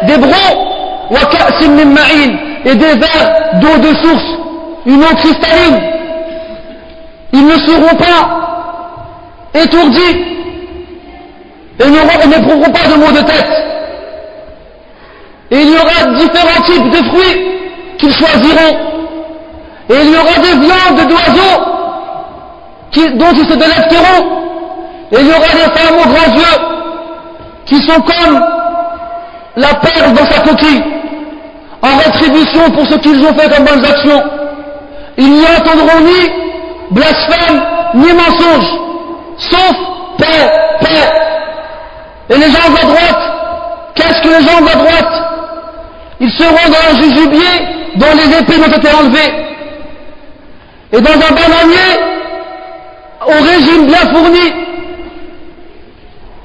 [0.07, 0.57] des brocs,
[2.65, 4.37] et des verres d'eau de source,
[4.85, 5.81] une eau cristalline.
[7.31, 8.29] Ils ne seront pas
[9.53, 10.36] étourdis
[11.79, 13.47] et n'éprouveront pas de maux de tête.
[15.51, 17.37] Et il y aura différents types de fruits
[17.97, 18.77] qu'ils choisiront.
[19.89, 21.77] Et il y aura des viandes d'oiseaux
[23.15, 24.21] dont ils se délecteront.
[25.11, 26.57] Et il y aura des femmes aux grands yeux
[27.65, 28.43] qui sont comme
[29.55, 30.83] la perle dans sa coquille,
[31.81, 34.23] en rétribution pour ce qu'ils ont fait comme bonnes actions.
[35.17, 36.31] Ils n'y entendront ni
[36.91, 37.61] blasphème,
[37.95, 38.67] ni mensonge,
[39.37, 39.75] sauf
[40.17, 40.51] paix,
[40.81, 41.36] paix.
[42.29, 43.21] Et les gens de la droite,
[43.95, 45.13] qu'est-ce que les gens de la droite
[46.19, 49.33] Ils seront dans un jujubier dont les épées ont été enlevées.
[50.91, 52.17] Et dans un bananier
[53.25, 54.53] au régime bien fourni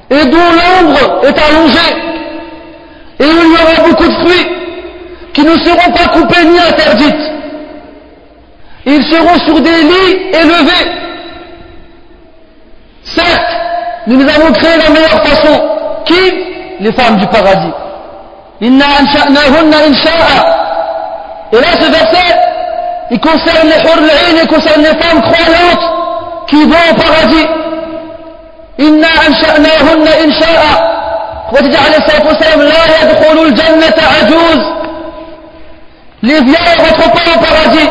[0.09, 1.95] et dont l'ombre est allongée
[3.19, 4.47] et où il y aura beaucoup de fruits
[5.33, 7.31] qui ne seront pas coupés ni interdites.
[8.85, 10.91] Ils seront sur des lits élevés.
[13.03, 13.57] Certes,
[14.07, 15.72] nous avons créé la meilleure façon.
[16.05, 16.33] Qui
[16.79, 17.73] Les femmes du paradis.
[18.61, 18.85] Inna
[21.51, 22.35] Et là, ce verset,
[23.11, 25.85] il concerne les hurlaïnes, il concerne les femmes croyantes
[26.47, 27.47] qui vont au paradis.
[28.79, 30.93] Inna ansha'nahunna insha'a.
[31.53, 34.61] وتجي عليه الصلاة والسلام لا يدخل الجنة عجوز
[36.23, 37.89] les vieilles ne rentrent pas au paradis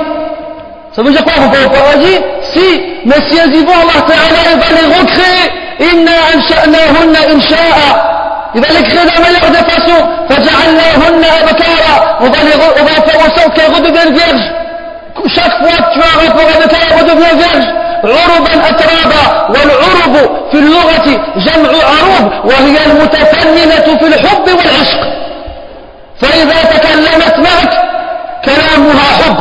[0.95, 2.19] ça veut dire quoi, vont pas au paradis
[2.53, 8.13] si, mais si elles y vont, Allah Ta'ala, va les recréer إنا أنشأناهن إن شاء
[8.55, 9.97] لذلك خذ ما يرد فسو
[10.29, 12.19] فجعلناهن أبكارا.
[12.21, 14.41] وظلغ أضافة وسوك غدد الفرج
[15.17, 17.25] كل شاك فوات شواء غفو غدتا غدد
[18.05, 19.49] عربا أترابا.
[19.49, 20.15] والعرب
[20.51, 21.07] في اللغة
[21.37, 22.45] جمع عروب.
[22.45, 25.01] وهي المتفننة في الحب والعشق.
[26.21, 27.75] فإذا تكلمت معك
[28.45, 29.37] كلامها حب.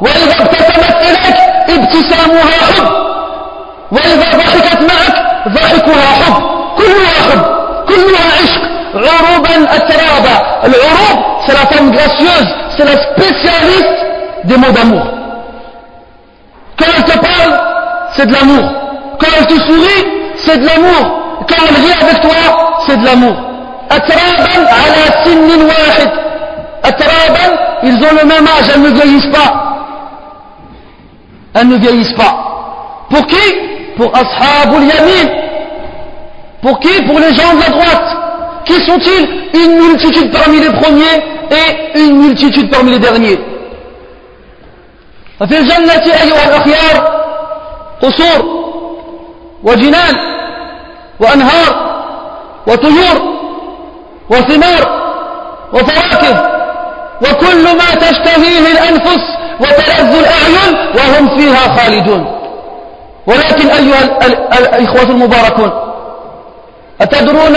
[0.00, 1.36] وإذا ابتسمت إليك
[1.68, 2.88] ابتسامها حب.
[3.92, 6.35] وإذا ضحكت معك ضحكها حب
[6.77, 7.41] كلها حب
[7.87, 8.61] كلها عشق
[8.95, 10.35] عروبا أترابا
[10.65, 14.01] العروب c'est la femme gracieuse c'est la spécialiste
[14.45, 15.03] des mots d'amour.
[16.77, 17.61] Quand elle te parle,
[18.15, 18.63] c'est de l'amour.
[19.19, 21.45] Quand elle te sourit, c'est de l'amour.
[21.47, 23.35] Quand elle vit avec toi, c'est de l'amour.
[23.89, 26.11] Atraban ala sinnin wahid.
[26.83, 29.53] Atraban, ils ont le même âge, elles ne vieillissent pas.
[31.53, 33.05] Elles ne vieillissent pas.
[33.09, 33.35] Pour qui
[33.96, 35.30] Pour Ashabul Yamin.
[36.62, 38.16] Pour qui Pour les gens de la droite.
[38.64, 43.38] Qui sont-ils Une multitude parmi les premiers et une multitude parmi les derniers.
[45.40, 45.92] ففي الجنة
[46.22, 47.22] أيها الأخيار
[48.02, 48.64] قصور
[49.62, 50.14] وجنان
[51.20, 51.96] وأنهار
[52.66, 53.36] وطيور
[54.30, 55.06] وثمار
[55.72, 56.50] وفواكه
[57.22, 59.22] وكل ما تشتهيه الأنفس
[59.60, 62.35] وتلذ الأعين وهم فيها خالدون
[63.26, 64.26] ولكن أيها
[64.58, 65.70] الإخوة المباركون
[67.00, 67.56] أتدرون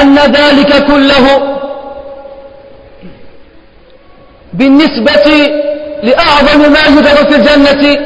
[0.00, 1.56] أن ذلك كله
[4.52, 5.50] بالنسبة
[6.02, 7.98] لأعظم ما يوجد في الجنة؟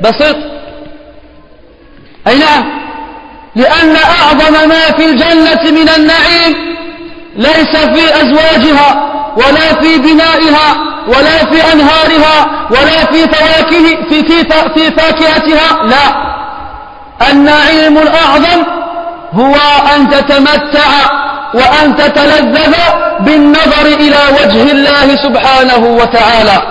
[0.00, 0.36] بسيط.
[2.26, 2.82] أي نعم.
[3.56, 6.76] لأن أعظم ما في الجنة من النعيم
[7.36, 14.44] ليس في أزواجها ولا في بنائها ولا في أنهارها ولا في فواكه في, في,
[14.74, 16.32] في فاكهتها لا.
[17.30, 18.62] النعيم الأعظم
[19.34, 19.54] هو
[19.96, 20.88] أن تتمتع
[21.54, 22.74] وأن تتلذذ
[23.20, 26.62] بالنظر إلى وجه الله سبحانه وتعالى.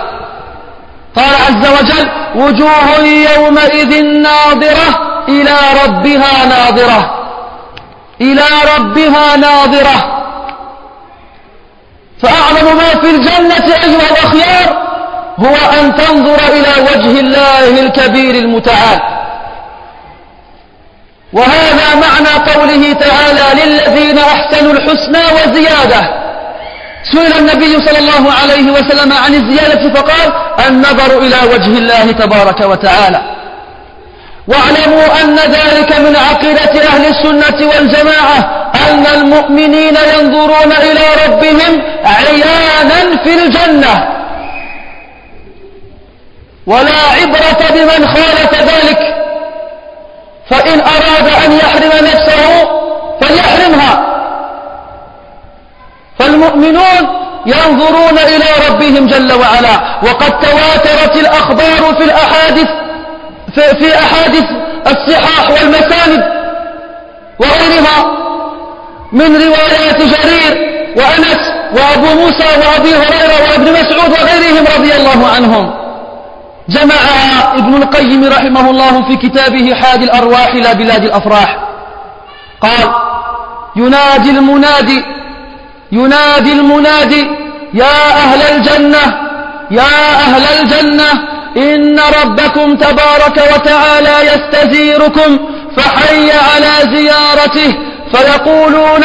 [1.16, 4.88] قال عز وجل وجوه يومئذ ناظرة
[5.28, 7.14] إلى ربها ناظرة
[8.20, 8.44] إلى
[8.76, 10.21] ربها ناظرة.
[12.22, 14.82] فأعظم ما في الجنة أيها الأخيار
[15.38, 19.00] هو أن تنظر إلى وجه الله الكبير المتعال.
[21.32, 26.22] وهذا معنى قوله تعالى للذين أحسنوا الحسنى وزيادة.
[27.12, 30.32] سئل النبي صلى الله عليه وسلم عن الزيادة فقال
[30.68, 33.22] النظر إلى وجه الله تبارك وتعالى.
[34.48, 38.61] واعلموا أن ذلك من عقيدة أهل السنة والجماعة.
[38.90, 44.08] أن المؤمنين ينظرون إلى ربهم عيانا في الجنة.
[46.66, 48.98] ولا عبرة بمن خالف ذلك.
[50.50, 52.68] فإن أراد أن يحرم نفسه
[53.20, 54.06] فليحرمها.
[56.18, 57.08] فالمؤمنون
[57.46, 60.00] ينظرون إلى ربهم جل وعلا.
[60.02, 62.68] وقد تواترت الأخبار في الأحاديث
[63.54, 64.44] في أحاديث
[64.86, 66.22] الصحاح والمساند
[67.38, 68.21] وغيرها.
[69.12, 70.52] من روايات جرير
[70.96, 71.40] وأنس
[71.76, 75.74] وأبو موسى وأبي هريرة وابن مسعود وغيرهم رضي الله عنهم.
[76.68, 81.56] جمعها ابن القيم رحمه الله في كتابه حاد الأرواح إلى بلاد الأفراح.
[82.60, 82.94] قال
[83.76, 85.04] ينادي المنادي
[85.92, 87.26] ينادي المنادي
[87.74, 89.04] يا أهل الجنة
[89.70, 89.94] يا
[90.24, 91.10] أهل الجنة
[91.56, 95.38] إن ربكم تبارك وتعالى يستزيركم
[95.76, 97.74] فحي على زيارته
[98.12, 99.04] فيقولون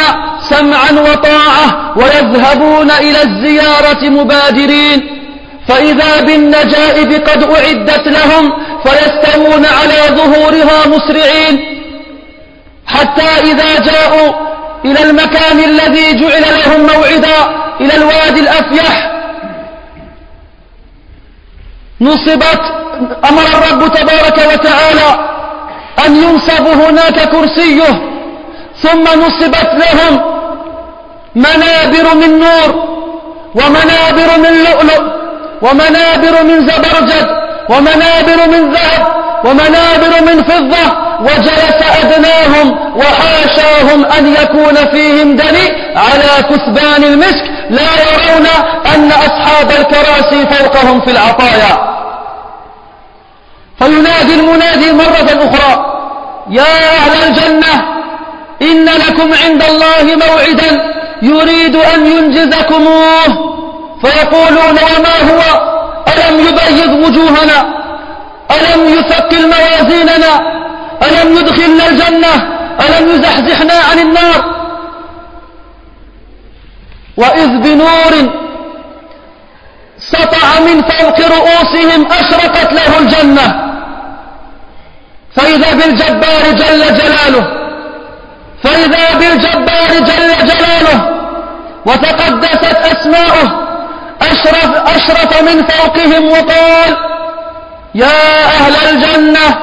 [0.49, 5.23] سمعا وطاعة ويذهبون إلى الزيارة مبادرين.
[5.67, 8.53] فإذا بالنجائب قد أعدت لهم
[8.83, 11.77] فيستوون على ظهورها مسرعين.
[12.87, 14.33] حتى إذا جاءوا
[14.85, 17.37] إلى المكان الذي جعل لهم موعدا
[17.81, 19.11] إلى الوادي الأفيح
[22.01, 22.61] نصبت
[23.29, 25.27] أمر الرب تبارك وتعالى
[26.05, 28.16] أن ينصب هناك كرسيه.
[28.83, 30.21] ثم نصبت لهم
[31.35, 32.97] منابر من نور
[33.55, 35.03] ومنابر من لؤلؤ
[35.61, 37.27] ومنابر من زبرجد
[37.69, 39.07] ومنابر من ذهب
[39.45, 47.43] ومنابر من فضة وجلس أدناهم وحاشاهم أن يكون فيهم دني على كثبان المسك.
[47.69, 48.47] لا يرون
[48.95, 51.97] أن أصحاب الكراسي فوقهم في العطايا.
[53.79, 55.85] فينادي المنادي مرة أخرى
[56.49, 56.63] يا
[56.97, 57.96] أهل الجنة
[58.61, 63.57] إن لكم عند الله موعدا يريد أن ينجزكموه.
[64.01, 65.41] فيقولون وما هو؟
[66.07, 67.59] ألم يبيض وجوهنا؟
[68.51, 70.57] ألم يثقل موازيننا؟
[71.03, 72.33] ألم يدخلنا الجنة؟
[72.81, 74.57] ألم يزحزحنا عن النار؟
[77.17, 78.31] وإذ بنور
[79.99, 83.67] سطع من فوق رؤوسهم أشرقت له الجنة.
[85.35, 87.56] فإذا بالجبار جل جلاله
[88.63, 91.17] فإذا بالجبار جل جلاله
[91.85, 93.67] وتقدست أسماؤه
[94.21, 96.97] أشرف, أشرف من فوقهم وقال
[97.95, 99.57] يا أهل الجنة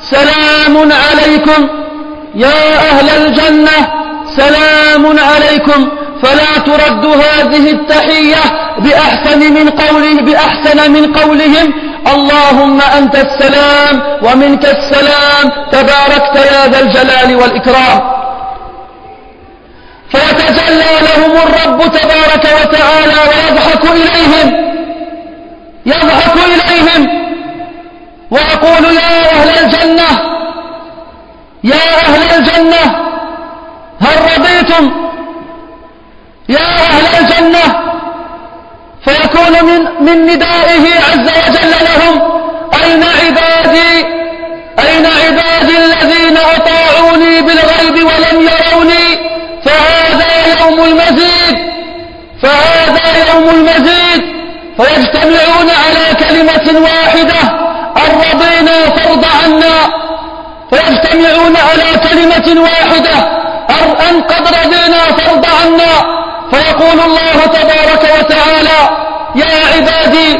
[0.00, 1.68] سلام عليكم.
[2.34, 3.78] يا أهل الجنة
[4.36, 5.88] سلام عليكم.
[6.22, 8.42] فلا ترد هذه التحية
[8.78, 11.74] بأحسن من قوله بأحسن من قولهم.
[12.14, 15.50] اللهم أنت السلام ومنك السلام.
[15.72, 18.23] تباركت يا ذا الجلال والإكرام.
[20.14, 24.74] فيتجلى لهم الرب تبارك وتعالى ويضحك إليهم.
[25.86, 27.08] يضحك إليهم.
[28.30, 30.08] ويقول يا أهل الجنة
[31.64, 32.96] يا أهل الجنة
[34.00, 34.92] هل رضيتم؟
[36.48, 37.94] يا أهل الجنة.
[39.04, 42.22] فيكون من, من ندائه عز وجل لهم
[42.84, 44.06] أين عبادي
[44.78, 49.34] أين عبادي الذين أطاعوني بالغيب ولم يروني
[49.64, 51.58] فهذا يوم المزيد
[52.42, 54.22] فهذا يوم المزيد
[54.76, 57.40] فيجتمعون على كلمة واحدة
[57.96, 60.04] أن رضينا فارض عنا
[61.24, 63.16] فيجتمعون على كلمة واحدة.
[64.10, 66.24] أن قد رضينا فارض عنا.
[66.50, 68.80] فيقول الله تبارك وتعالى
[69.34, 70.32] يا عبادي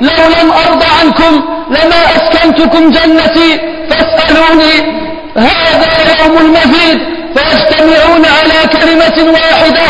[0.00, 5.02] لو لم أرض عنكم لما أسكنتكم جنتي فاسألوني.
[5.36, 6.98] هذا يوم المزيد.
[7.36, 9.86] فيجتمعون على كلمة واحدة.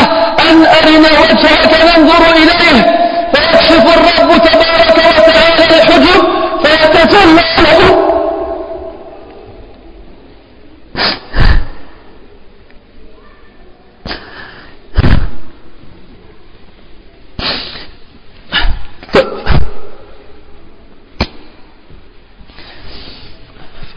[0.49, 2.99] أن أرنا وجهك ننظر إليه.
[3.33, 6.23] فيكشف الرب تبارك وتعالى الحجب.
[6.63, 8.12] فيتجلى له.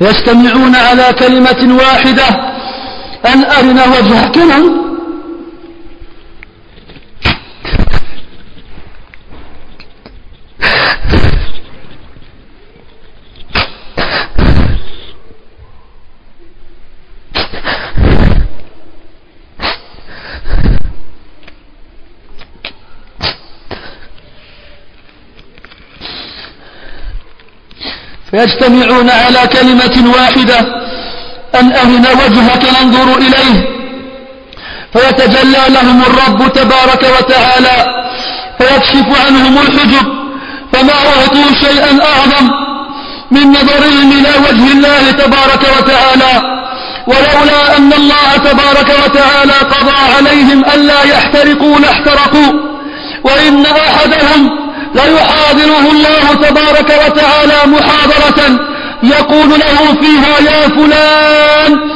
[0.01, 2.29] يجتمعون على كلمة واحدة
[3.27, 4.37] أن أرنا وجهك
[28.37, 30.59] فيجتمعون على كلمة واحدة
[31.55, 33.69] أن أرنا وجهك ننظر إليه.
[34.93, 38.05] فيتجلى لهم الرب تبارك وتعالى
[38.59, 40.07] فيكشف عنهم الحجب
[40.73, 42.51] فما أعطوا شيئا أعظم
[43.31, 46.57] من نظرهم إلى وجه الله تبارك وتعالى.
[47.07, 52.53] ولولا أن الله تبارك وتعالى قضى عليهم ألا يحترقوا لاحترقوا
[53.25, 58.61] وإن أحدهم ليحاضره الله تبارك وتعالى محاضرة.
[59.03, 61.91] يقول له فيها يا فلان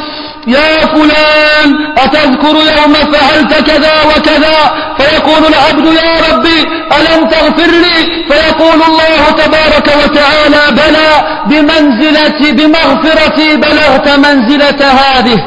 [0.47, 1.68] يا فلان
[1.99, 4.57] أتذكر يوم فعلت كذا وكذا؟
[4.99, 6.61] فيقول العبد يا ربي
[6.97, 11.11] ألم تغفر لي فيقول الله تبارك وتعالى بلى
[11.47, 15.45] بمنزلة بمغفرتي بلغت منزلة هذه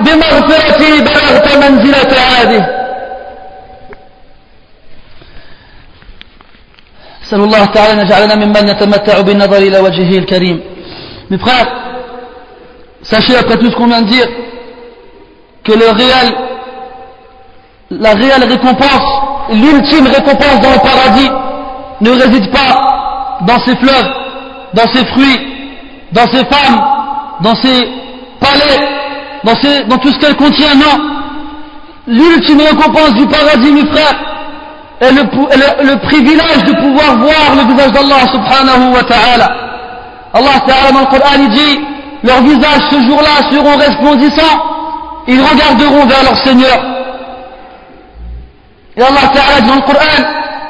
[0.00, 2.77] بمغفرتي بلغت منزلة هذه.
[7.27, 10.59] نسأل الله تعالى أن يجعلنا ممن نتمتع بالنظر إلى وجهه الكريم
[11.29, 11.67] Mes frères,
[13.01, 14.27] sachez après tout ce qu'on vient de dire
[15.63, 16.35] que le réel,
[17.91, 19.07] la réelle récompense,
[19.49, 21.29] l'ultime récompense dans le paradis
[22.01, 24.11] ne réside pas dans ses fleuves,
[24.73, 25.39] dans ses fruits,
[26.11, 26.79] dans ses femmes,
[27.41, 27.89] dans ses
[28.39, 28.79] palais,
[29.43, 31.03] dans, tout ce qu'elle contient, non.
[32.07, 34.15] L'ultime récompense du paradis, mes frères,
[35.00, 39.48] est le, privilège de pouvoir voir le visage d'Allah subhanahu wa ta'ala.
[40.34, 41.80] Allah ta'ala dans le Coran dit,
[42.24, 44.58] leurs visages ce jour-là seront resplendissants,
[45.28, 46.78] ils regarderont vers leur Seigneur.
[48.96, 50.24] Et Allah ta'ala dans le Coran,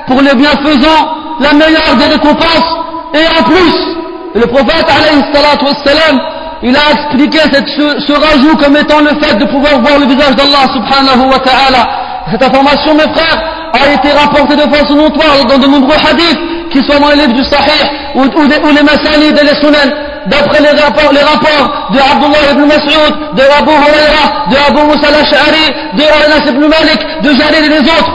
[0.06, 1.08] pour les bienfaisants,
[1.40, 2.76] la meilleure des récompenses,
[3.14, 3.96] et en plus,
[4.34, 6.20] le prophète alayhi salatu salam,
[6.62, 10.66] il a expliqué ce, rajout comme étant le fait de pouvoir voir le visage d'Allah
[10.74, 11.88] subhanahu wa ta'ala.
[12.30, 16.38] Cette information, mes frères, a été rapportée de façon notoire dans de nombreux hadiths,
[16.70, 19.88] qui soient dans les livres du Sahih ou, les Masalid et les Sunan,
[20.26, 25.08] d'après les rapports, les rapports de Abdullah ibn Mas'ud, de Abu Huraira, de Abu Musa
[25.08, 28.12] al-Ash'ari, de Anas ibn Malik, de Jalil et les autres.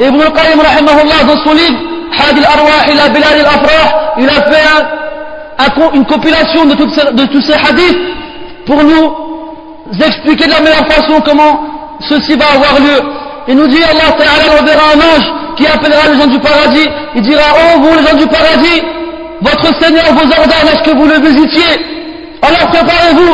[0.00, 1.78] Ibn al-Qayyim, rahimahullah, dans son livre,
[2.12, 3.44] Hadi al-Arwah ila Bilal
[4.18, 4.62] il a fait
[5.58, 7.98] un, une compilation de, tous ces hadiths
[8.64, 9.12] pour nous
[10.00, 11.60] expliquer de la meilleure façon comment
[12.00, 13.25] ceci va avoir lieu.
[13.48, 16.88] Il nous dit Allah Ta'ala, on verra un ange qui appellera les gens du paradis.
[17.14, 18.82] Il dira, oh vous les gens du paradis,
[19.40, 21.80] votre Seigneur vous ordonne à ce que vous le visitiez.
[22.42, 23.32] Alors préparez-vous.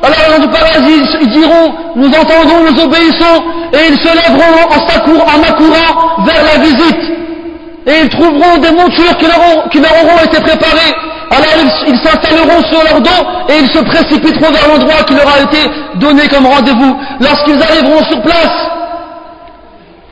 [0.00, 3.42] Alors les gens du paradis, ils diront, nous entendons, nous obéissons,
[3.72, 7.02] et ils se lèveront en, en accourant vers la visite.
[7.86, 10.94] Et ils trouveront des montures qui leur auront été préparées
[11.30, 11.46] alors
[11.86, 15.70] ils s'installeront sur leur dos et ils se précipiteront vers l'endroit qui leur a été
[15.96, 16.96] donné comme rendez-vous.
[17.20, 18.77] Lorsqu'ils arriveront sur place,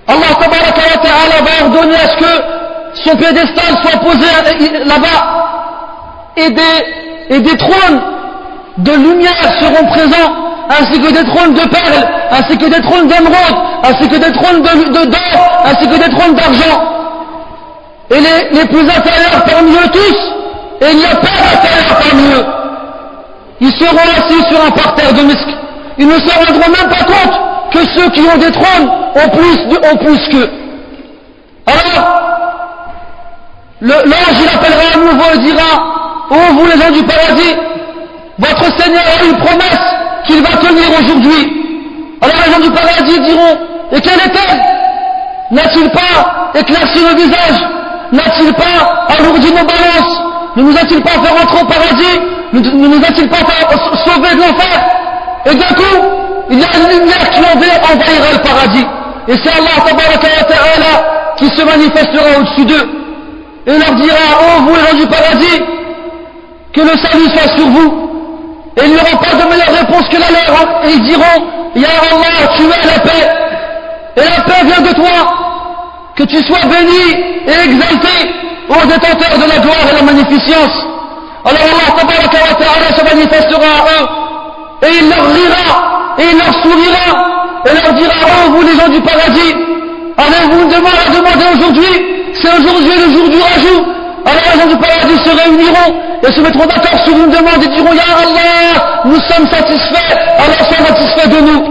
[0.09, 2.43] Allah ta'ala va ordonner à ce que
[3.05, 4.27] son pédestal soit posé
[4.85, 5.37] là-bas
[6.37, 8.01] et des, et des trônes
[8.79, 13.57] de lumière seront présents ainsi que des trônes de perles, ainsi que des trônes d'émeraude,
[13.85, 16.83] ainsi que des trônes de, d'or, ainsi que des trônes d'argent.
[18.11, 20.17] Et les, plus inférieurs parmi eux tous
[20.81, 22.47] et il n'y a pas d'intérieur parmi eux.
[23.61, 25.57] Ils seront assis sur un parterre de misque.
[25.99, 27.41] Ils ne se rendront même pas compte
[27.73, 30.51] que ceux qui ont des trônes ont plus, ont plus qu'eux.
[31.67, 32.07] Alors,
[33.81, 37.57] l'ange il appellera à nouveau et dira, oh vous les gens du paradis,
[38.39, 39.81] votre Seigneur a une promesse
[40.27, 41.63] qu'il va tenir aujourd'hui.
[42.21, 43.59] Alors les gens du paradis diront,
[43.93, 44.61] et quelle est-elle
[45.51, 47.61] N'a-t-il pas éclairci nos visages
[48.13, 50.23] N'a-t-il pas alourdi nos balances?
[50.57, 52.21] Ne nous a-t-il pas fait rentrer au paradis?
[52.53, 53.67] Ne nous a-t-il pas fait
[54.07, 54.85] sauver de l'enfer?
[55.47, 56.07] Et d'un coup,
[56.51, 58.87] il y a une lumière qui envahira le paradis.
[59.29, 62.89] Et c'est Allah ta'ala qui se manifestera au-dessus d'eux.
[63.67, 65.63] Et leur dira, oh vous les gens du paradis,
[66.73, 68.09] que le salut soit sur vous.
[68.77, 70.85] Et il n'y aura pas de meilleure réponse que la leur.
[70.85, 73.29] Et ils diront, Ya Allah, tu es la paix.
[74.17, 76.15] Et la paix vient de toi.
[76.17, 77.13] Que tu sois béni
[77.47, 78.31] et exalté
[78.69, 80.87] au détenteur de la gloire et la magnificence.
[81.45, 84.07] Alors Allah ta'ala se manifestera à eux
[84.83, 87.07] et il leur rira et il leur sourira
[87.67, 89.55] et leur dira Oh vous les gens du paradis,
[90.17, 93.85] avez-vous une demande à demander aujourd'hui C'est aujourd'hui le jour du rajout.
[94.25, 95.91] Alors les gens du paradis se réuniront
[96.23, 100.57] et se mettront d'accord sur une demande et diront Ya Allah, nous sommes satisfaits, alors
[100.67, 101.63] sois satisfait de nous.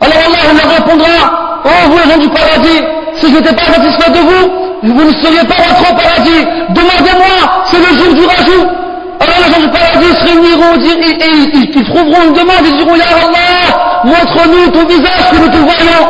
[0.00, 2.80] Alors Allah leur répondra Oh vous les gens du paradis,
[3.16, 6.46] si je n'étais pas satisfait de vous, vous ne seriez pas rentrés au paradis.
[6.70, 8.85] Demandez-moi, c'est le jour du rajout.
[9.20, 13.04] Alors les gens du paradis se réuniront et, ils, trouveront une demande, ils diront, Ya
[13.04, 16.04] Allah, montre-nous ton visage que nous te voyons.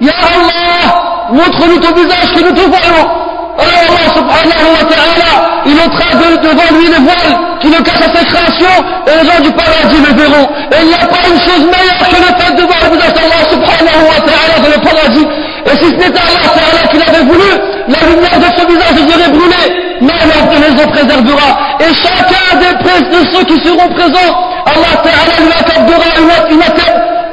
[0.00, 3.28] Ya Allah, montre-nous ton visage que nous te voyons.
[3.58, 5.30] Alors Allah subhanahu wa ta'ala,
[5.66, 9.30] il ôtera de, devant lui les voiles qui le cachent à ses créations et les
[9.30, 10.46] gens du paradis le verront.
[10.70, 13.14] Et il n'y a pas une chose meilleure que le fait de voir le visage
[13.14, 15.26] d'Allah subhanahu wa ta'ala dans le paradis.
[15.66, 17.50] Et si ce n'était Allah Ta'ala qui l'avait voulu,
[17.88, 19.68] la lumière de ce visage serait brûlée.
[20.00, 21.48] Mais Allah les en préservera.
[21.80, 24.34] Et chacun des de ceux qui seront présents,
[24.66, 26.62] Allah Ta'ala lui accordera une,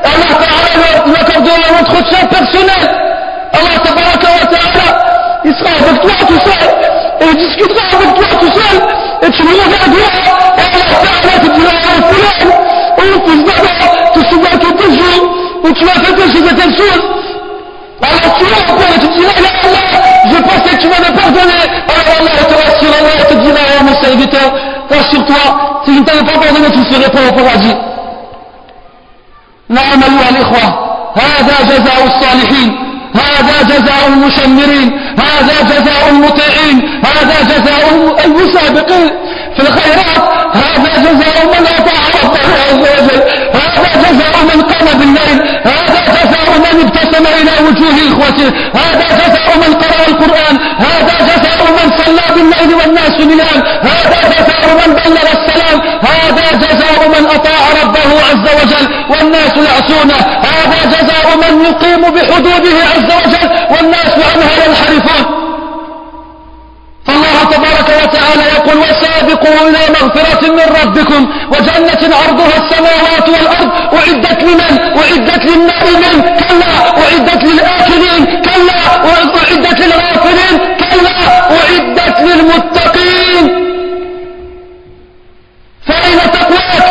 [0.06, 2.84] Allah Ta'ala lui accordera un entretien personnel.
[3.54, 4.06] Allah Ta'ala,
[5.46, 6.70] il sera avec toi tout seul.
[7.22, 8.82] Et il discutera avec toi tout seul.
[9.22, 9.66] et tu me doigt,
[10.58, 12.52] et Allah Ta'ala te dira, oh fulan,
[12.98, 13.76] oh fils d'Adam,
[14.14, 17.02] tu te souviens que tel jour, où tu as fait telle chose et telle chose.
[18.02, 19.86] Alors tu vas encore et tu te diras, là, Allah,
[20.30, 21.58] je pensais que tu m'avais pardonné.
[21.88, 24.54] Alors Allah te rassure, Allah te dira, oh mon serviteur,
[24.90, 27.76] rassure-toi, si je ne t'avais pas pardonné, tu ne serais pas au paradis.
[29.70, 30.66] نعم أيها الإخوة
[31.16, 32.76] هذا جزاء الصالحين
[33.16, 37.82] هذا جزاء المشمرين هذا جزاء المطيعين هذا جزاء
[38.26, 39.10] المسابقين
[39.56, 40.18] في الخيرات
[40.54, 42.40] هذا جزاء من أطاع ربه
[42.70, 43.22] عز وجل
[43.54, 49.74] هذا جزاء من قام بالليل هذا جزاء من ابتسم إلى وجوه إخوته هذا جزاء من
[49.74, 56.58] قرأ القرآن هذا جزاء من صلى بالليل والناس نيام هذا جزاء من بلغ السلام هذا
[56.58, 63.50] جزاء من أطاع ربه عز وجل والناس يعصونه هذا جزاء من يقيم بحدوده عز وجل
[63.72, 65.45] والناس عنها ينحرفون.
[67.36, 74.80] فالله تبارك وتعالى يقول وسابقوا إلى مغفرة من ربكم وجنة عرضها السماوات والأرض أعدت لمن؟
[74.98, 76.72] أعدت للنائمين كلا.
[76.88, 78.76] أعدت للآكلين كلا.
[79.10, 81.12] أعدت للغافلين كلا.
[81.52, 83.66] أعدت للمتقين
[85.88, 86.86] فأين تقواك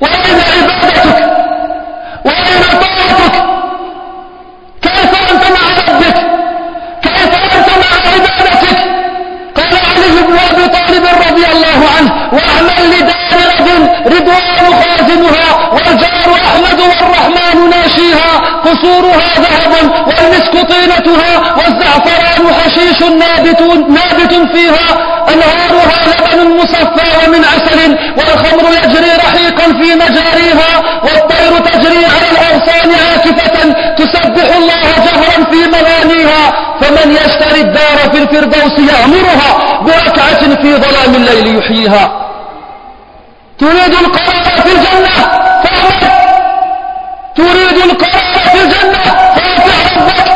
[0.00, 1.32] وأين عبادتك
[2.24, 3.44] وأين طاعتك
[4.82, 6.16] كيف أنت مع ربك
[7.02, 8.78] كيف أنت مع عبادتك
[9.56, 16.80] قال علي بن أبي طالب رضي الله عنه واعمل لدار رب رضوان خازنها والجار أحمد
[16.80, 19.72] والرحمن ناشيها قصورها ذهب
[20.06, 21.38] والمسك طينتها
[23.02, 32.04] نابت, نابت فيها أنهارها لبن مصفى ومن عسل والخمر يجري رحيقا في مجاريها والطير تجري
[32.06, 40.62] على الأغصان عاكفة تسبح الله جهرا في مغانيها فمن يشتري الدار في الفردوس يأمرها بركعة
[40.62, 42.22] في ظلام الليل يحييها.
[43.58, 45.42] تريد القرار في الجنة
[47.36, 48.98] تريد القرار في الجنة
[49.34, 50.32] فاطع ربك.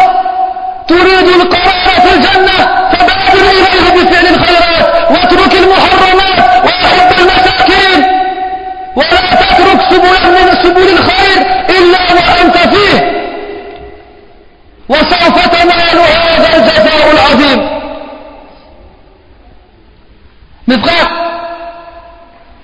[0.89, 1.56] تريد القرار
[2.37, 8.05] الجنة فبادر إليه بفعل الخيرات واترك المحرمات وأحب المساكين
[8.97, 13.17] ولا تترك سبلا من سبل الخير إلا وأنت فيه
[14.89, 17.77] وسوف تنال هذا الجزاء العظيم
[20.69, 21.09] Mes frères,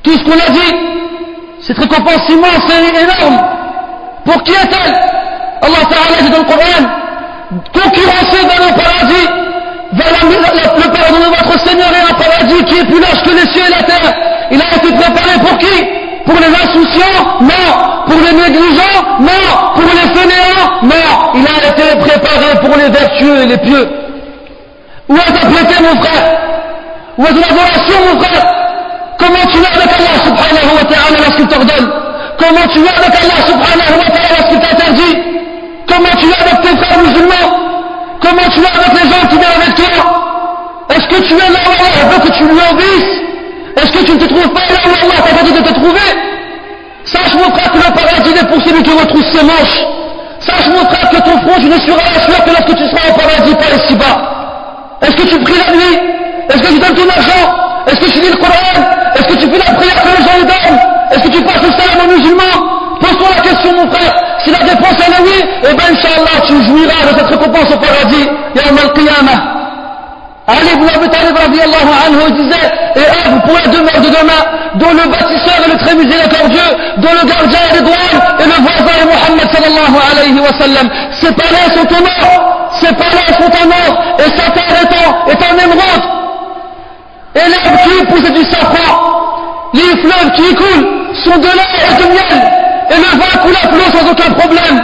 [0.03, 0.75] tout ce qu'on a dit,
[1.61, 3.41] cette récompense immense et énorme,
[4.25, 4.93] pour qui est-elle
[5.63, 7.03] Allah Ta'ala dit dans le Coran,
[7.73, 9.42] concurrencer dans le paradis,
[10.21, 13.65] le pardon de votre Seigneur est un paradis qui est plus large que les cieux
[13.67, 14.15] et la terre.
[14.51, 15.87] Il a été préparé pour qui?
[16.27, 17.41] Pour les insouciants?
[17.41, 18.07] Non.
[18.07, 19.03] Pour les négligents?
[19.21, 19.73] Non.
[19.75, 20.69] Pour les fainéants?
[20.83, 21.33] Non.
[21.35, 23.89] Il a été préparé pour les vertueux et les pieux.
[25.09, 26.39] Où est ta piété, mon frère?
[27.19, 28.45] Où est l'adoration, mon frère?
[29.19, 31.93] Comment tu es avec Allah subhanahu wa ta'ala lorsqu'il t'ordonne
[32.39, 35.19] Comment tu es avec Allah subhanahu wa ta'ala lorsqu'il t'interdit
[35.87, 37.62] Comment tu es avec tes frères musulmans?
[38.23, 40.23] Comment tu es avec les gens qui viennent avec toi?
[40.91, 43.21] Est-ce que tu es là où Allah veut que tu lui obéisses
[43.77, 46.09] Est-ce que tu ne te trouves pas là où Allah t'a de te trouver?
[47.05, 49.79] Sache mon frère que le paradis est pour celui qui retrouve ses manches.
[50.39, 53.15] Sache mon frère que ton front, tu ne seras sueur que lorsque tu seras au
[53.19, 54.17] paradis, pas ici-bas.
[55.03, 55.99] Est-ce que tu pries la nuit?
[56.49, 57.45] Est-ce que tu donnes ton argent?
[57.87, 58.75] Est-ce que tu lis le Coran?
[59.17, 60.81] Est-ce que tu fais la prière que les gens donnent
[61.11, 62.99] Est-ce que tu passes le salam aux musulmans?
[63.01, 64.02] Pose-toi la question mon frère.
[64.73, 68.27] Réponse est oui, eh bien Inch'Allah tu jouiras de cette récompense au paradis.
[68.57, 69.41] Yawm al-Qiyamah.
[70.49, 74.43] Ali ibn Abi Talib radiallahu anhu disait Et œuvre pour la demeure de demain
[74.75, 78.95] dont le bâtisseur est le très miséricordieux dont le gardien est douanes et le voisin
[79.01, 80.89] est Muhammad sallallahu alayhi wa sallam
[81.21, 85.31] ces palais sont en or ces palais sont en or et sa terre est en,
[85.31, 86.05] est en émeraude
[87.35, 90.89] et l'herbe qui pousse du safran les fleuves qui y coulent
[91.25, 92.53] sont de lait et de miel
[92.91, 94.81] et le vin coule à sans aucun problème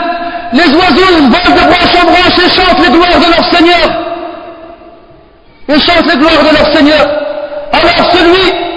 [0.52, 4.08] les oiseaux volent de branche en branche et chantent les gloires de leur Seigneur
[5.68, 7.06] et chantent les gloires de leur Seigneur.
[7.72, 8.68] Alors celui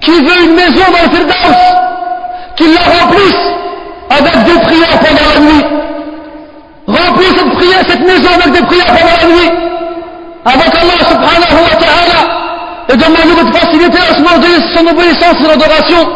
[0.00, 1.56] qui veut une maison dans le Firdaus,
[2.56, 3.46] qu'il la remplisse
[4.10, 5.64] avec des prières pendant la nuit.
[6.86, 9.50] Remplis cette prière, cette maison avec des prières pendant la nuit.
[10.44, 12.20] Avec Allah subhanahu wa ta'ala.
[12.88, 16.08] Et demande de te faciliter à son obéissance et l'adoration.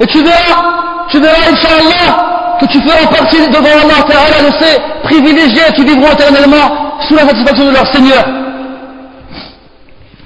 [0.00, 0.80] Et tu verras,
[1.10, 6.12] tu verras, Inch'Allah, que tu feras partie devant Allah ta'ala de ces privilégiés qui vivront
[6.12, 8.24] éternellement sous la satisfaction de leur Seigneur.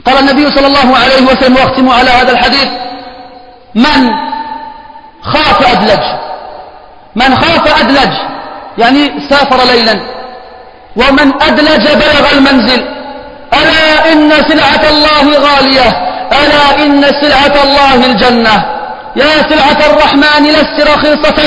[0.06, 2.68] قال النبي صلى الله عليه وسلم واختم على هذا الحديث
[3.74, 4.10] من
[5.22, 6.02] خاف أدلج
[7.16, 8.12] من خاف أدلج
[8.78, 10.00] يعني سافر ليلا
[10.96, 12.84] ومن أدلج بلغ المنزل
[13.52, 15.88] ألا إن سلعة الله غالية
[16.32, 18.73] ألا إن سلعة الله الجنة
[19.16, 21.40] يا سلعة الرحمن لست رخيصة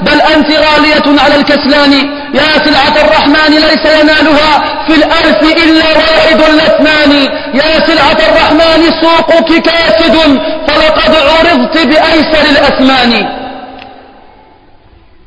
[0.00, 1.92] بل أنت غالية على الكسلان.
[2.34, 7.12] يا سلعة الرحمن ليس ينالها في الأرث إلا واحد الأثمان
[7.54, 10.16] يا سلعة الرحمن سوقك كاسد
[10.66, 13.28] فلقد عرضت بأيسر الأثمان.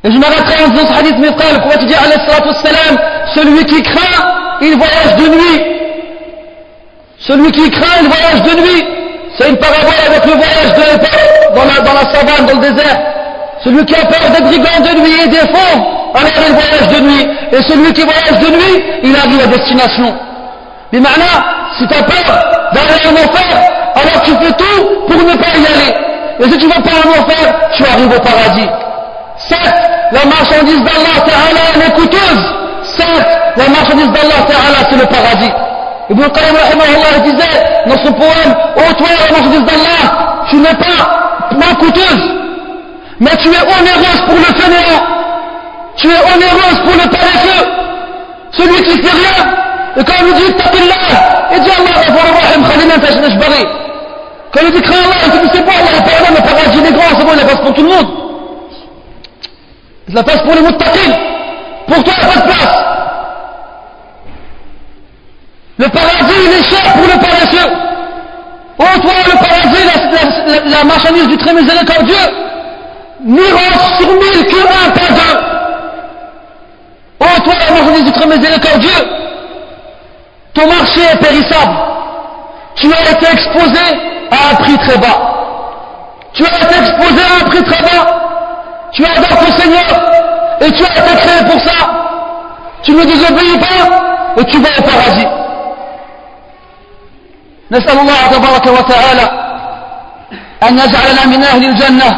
[0.05, 2.97] اجمعت قائم في حديث مثقال وتجي عليه الصلاة والسلام.
[3.35, 4.23] Celui qui craint
[4.61, 5.59] il voyage de nuit.
[7.27, 8.96] Celui qui craint il voyage de nuit.
[9.37, 12.97] C'est une parabole avec le voyage de l'époque dans la, savane, dans le désert.
[13.63, 15.81] Celui qui a peur des brigands de nuit et des fauves,
[16.15, 17.27] alors il voyage de nuit.
[17.51, 20.15] Et celui qui voyage de nuit, il arrive à destination.
[20.91, 21.43] Mais maintenant,
[21.77, 22.39] si tu as peur
[22.73, 23.61] d'aller en enfer,
[23.93, 25.93] alors tu fais tout pour ne pas y aller.
[26.39, 28.69] Et si tu ne vas pas en enfer, tu arrives au paradis.
[29.37, 32.55] Certes, la marchandise d'Allah elle est coûteuse.
[32.83, 35.51] Certes, la marchandise d'Allah Ta'ala, c'est le paradis.
[36.09, 41.51] Ibn Qayyim Allah disait dans son poème, ô toi la marchandise d'Allah, tu n'es pas
[41.51, 42.35] moins coûteuse,
[43.19, 45.03] mais tu es onéreuse pour le fainéant.
[45.97, 47.65] Tu es onéreuse pour le paresseux.
[48.51, 49.45] Celui qui fait rien.
[49.97, 50.93] Et quand on lui dit, taqillah,
[51.51, 53.65] et dit Allah, rahim, khalina, tashbari.
[54.53, 57.17] Quand il dit, crains Allah, il dit, c'est bon, Allah, le le paradis, est grand,
[57.17, 58.07] c'est bon, il a place pour tout le monde.
[60.07, 61.11] Il la place pour les muttaqin.
[61.87, 62.86] Pour toi, il n'y a pas de place.
[65.77, 67.71] Le paradis, il est cher pour le paresseux.
[68.79, 72.15] Oh, toi, le paradis, la, marchandise du très miséricordieux,
[73.23, 75.37] Mirage sur mille que un, pas deux.
[77.19, 79.07] Oh, toi, la marchandise du très miséricordieux,
[80.53, 81.75] ton marché est périssable.
[82.75, 83.79] Tu as été exposé
[84.31, 85.37] à un prix très bas.
[86.33, 88.05] Tu as été exposé à un prix très bas.
[88.91, 89.85] Tu adores ton Seigneur
[90.61, 91.87] et tu as été créé pour ça.
[92.83, 95.27] Tu ne désobéis pas et tu vas au paradis.
[97.71, 99.25] نسأل الله تبارك وتعالى
[100.63, 102.09] أن يجعلنا من أهل الجنة.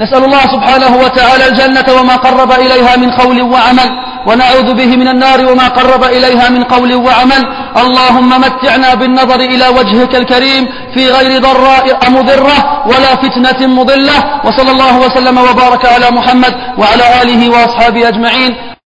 [0.00, 3.90] نسأل الله سبحانه وتعالى الجنة وما قرب إليها من قول وعمل
[4.26, 7.42] ونعوذ به من النار وما قرب إليها من قول وعمل.
[7.76, 14.40] اللهم متعنا بالنظر إلى وجهك الكريم في غير ضراء مضرة ولا فتنة مضلة.
[14.44, 18.56] وصلى الله وسلم وبارك على محمد وعلى آله وأصحابه أجمعين.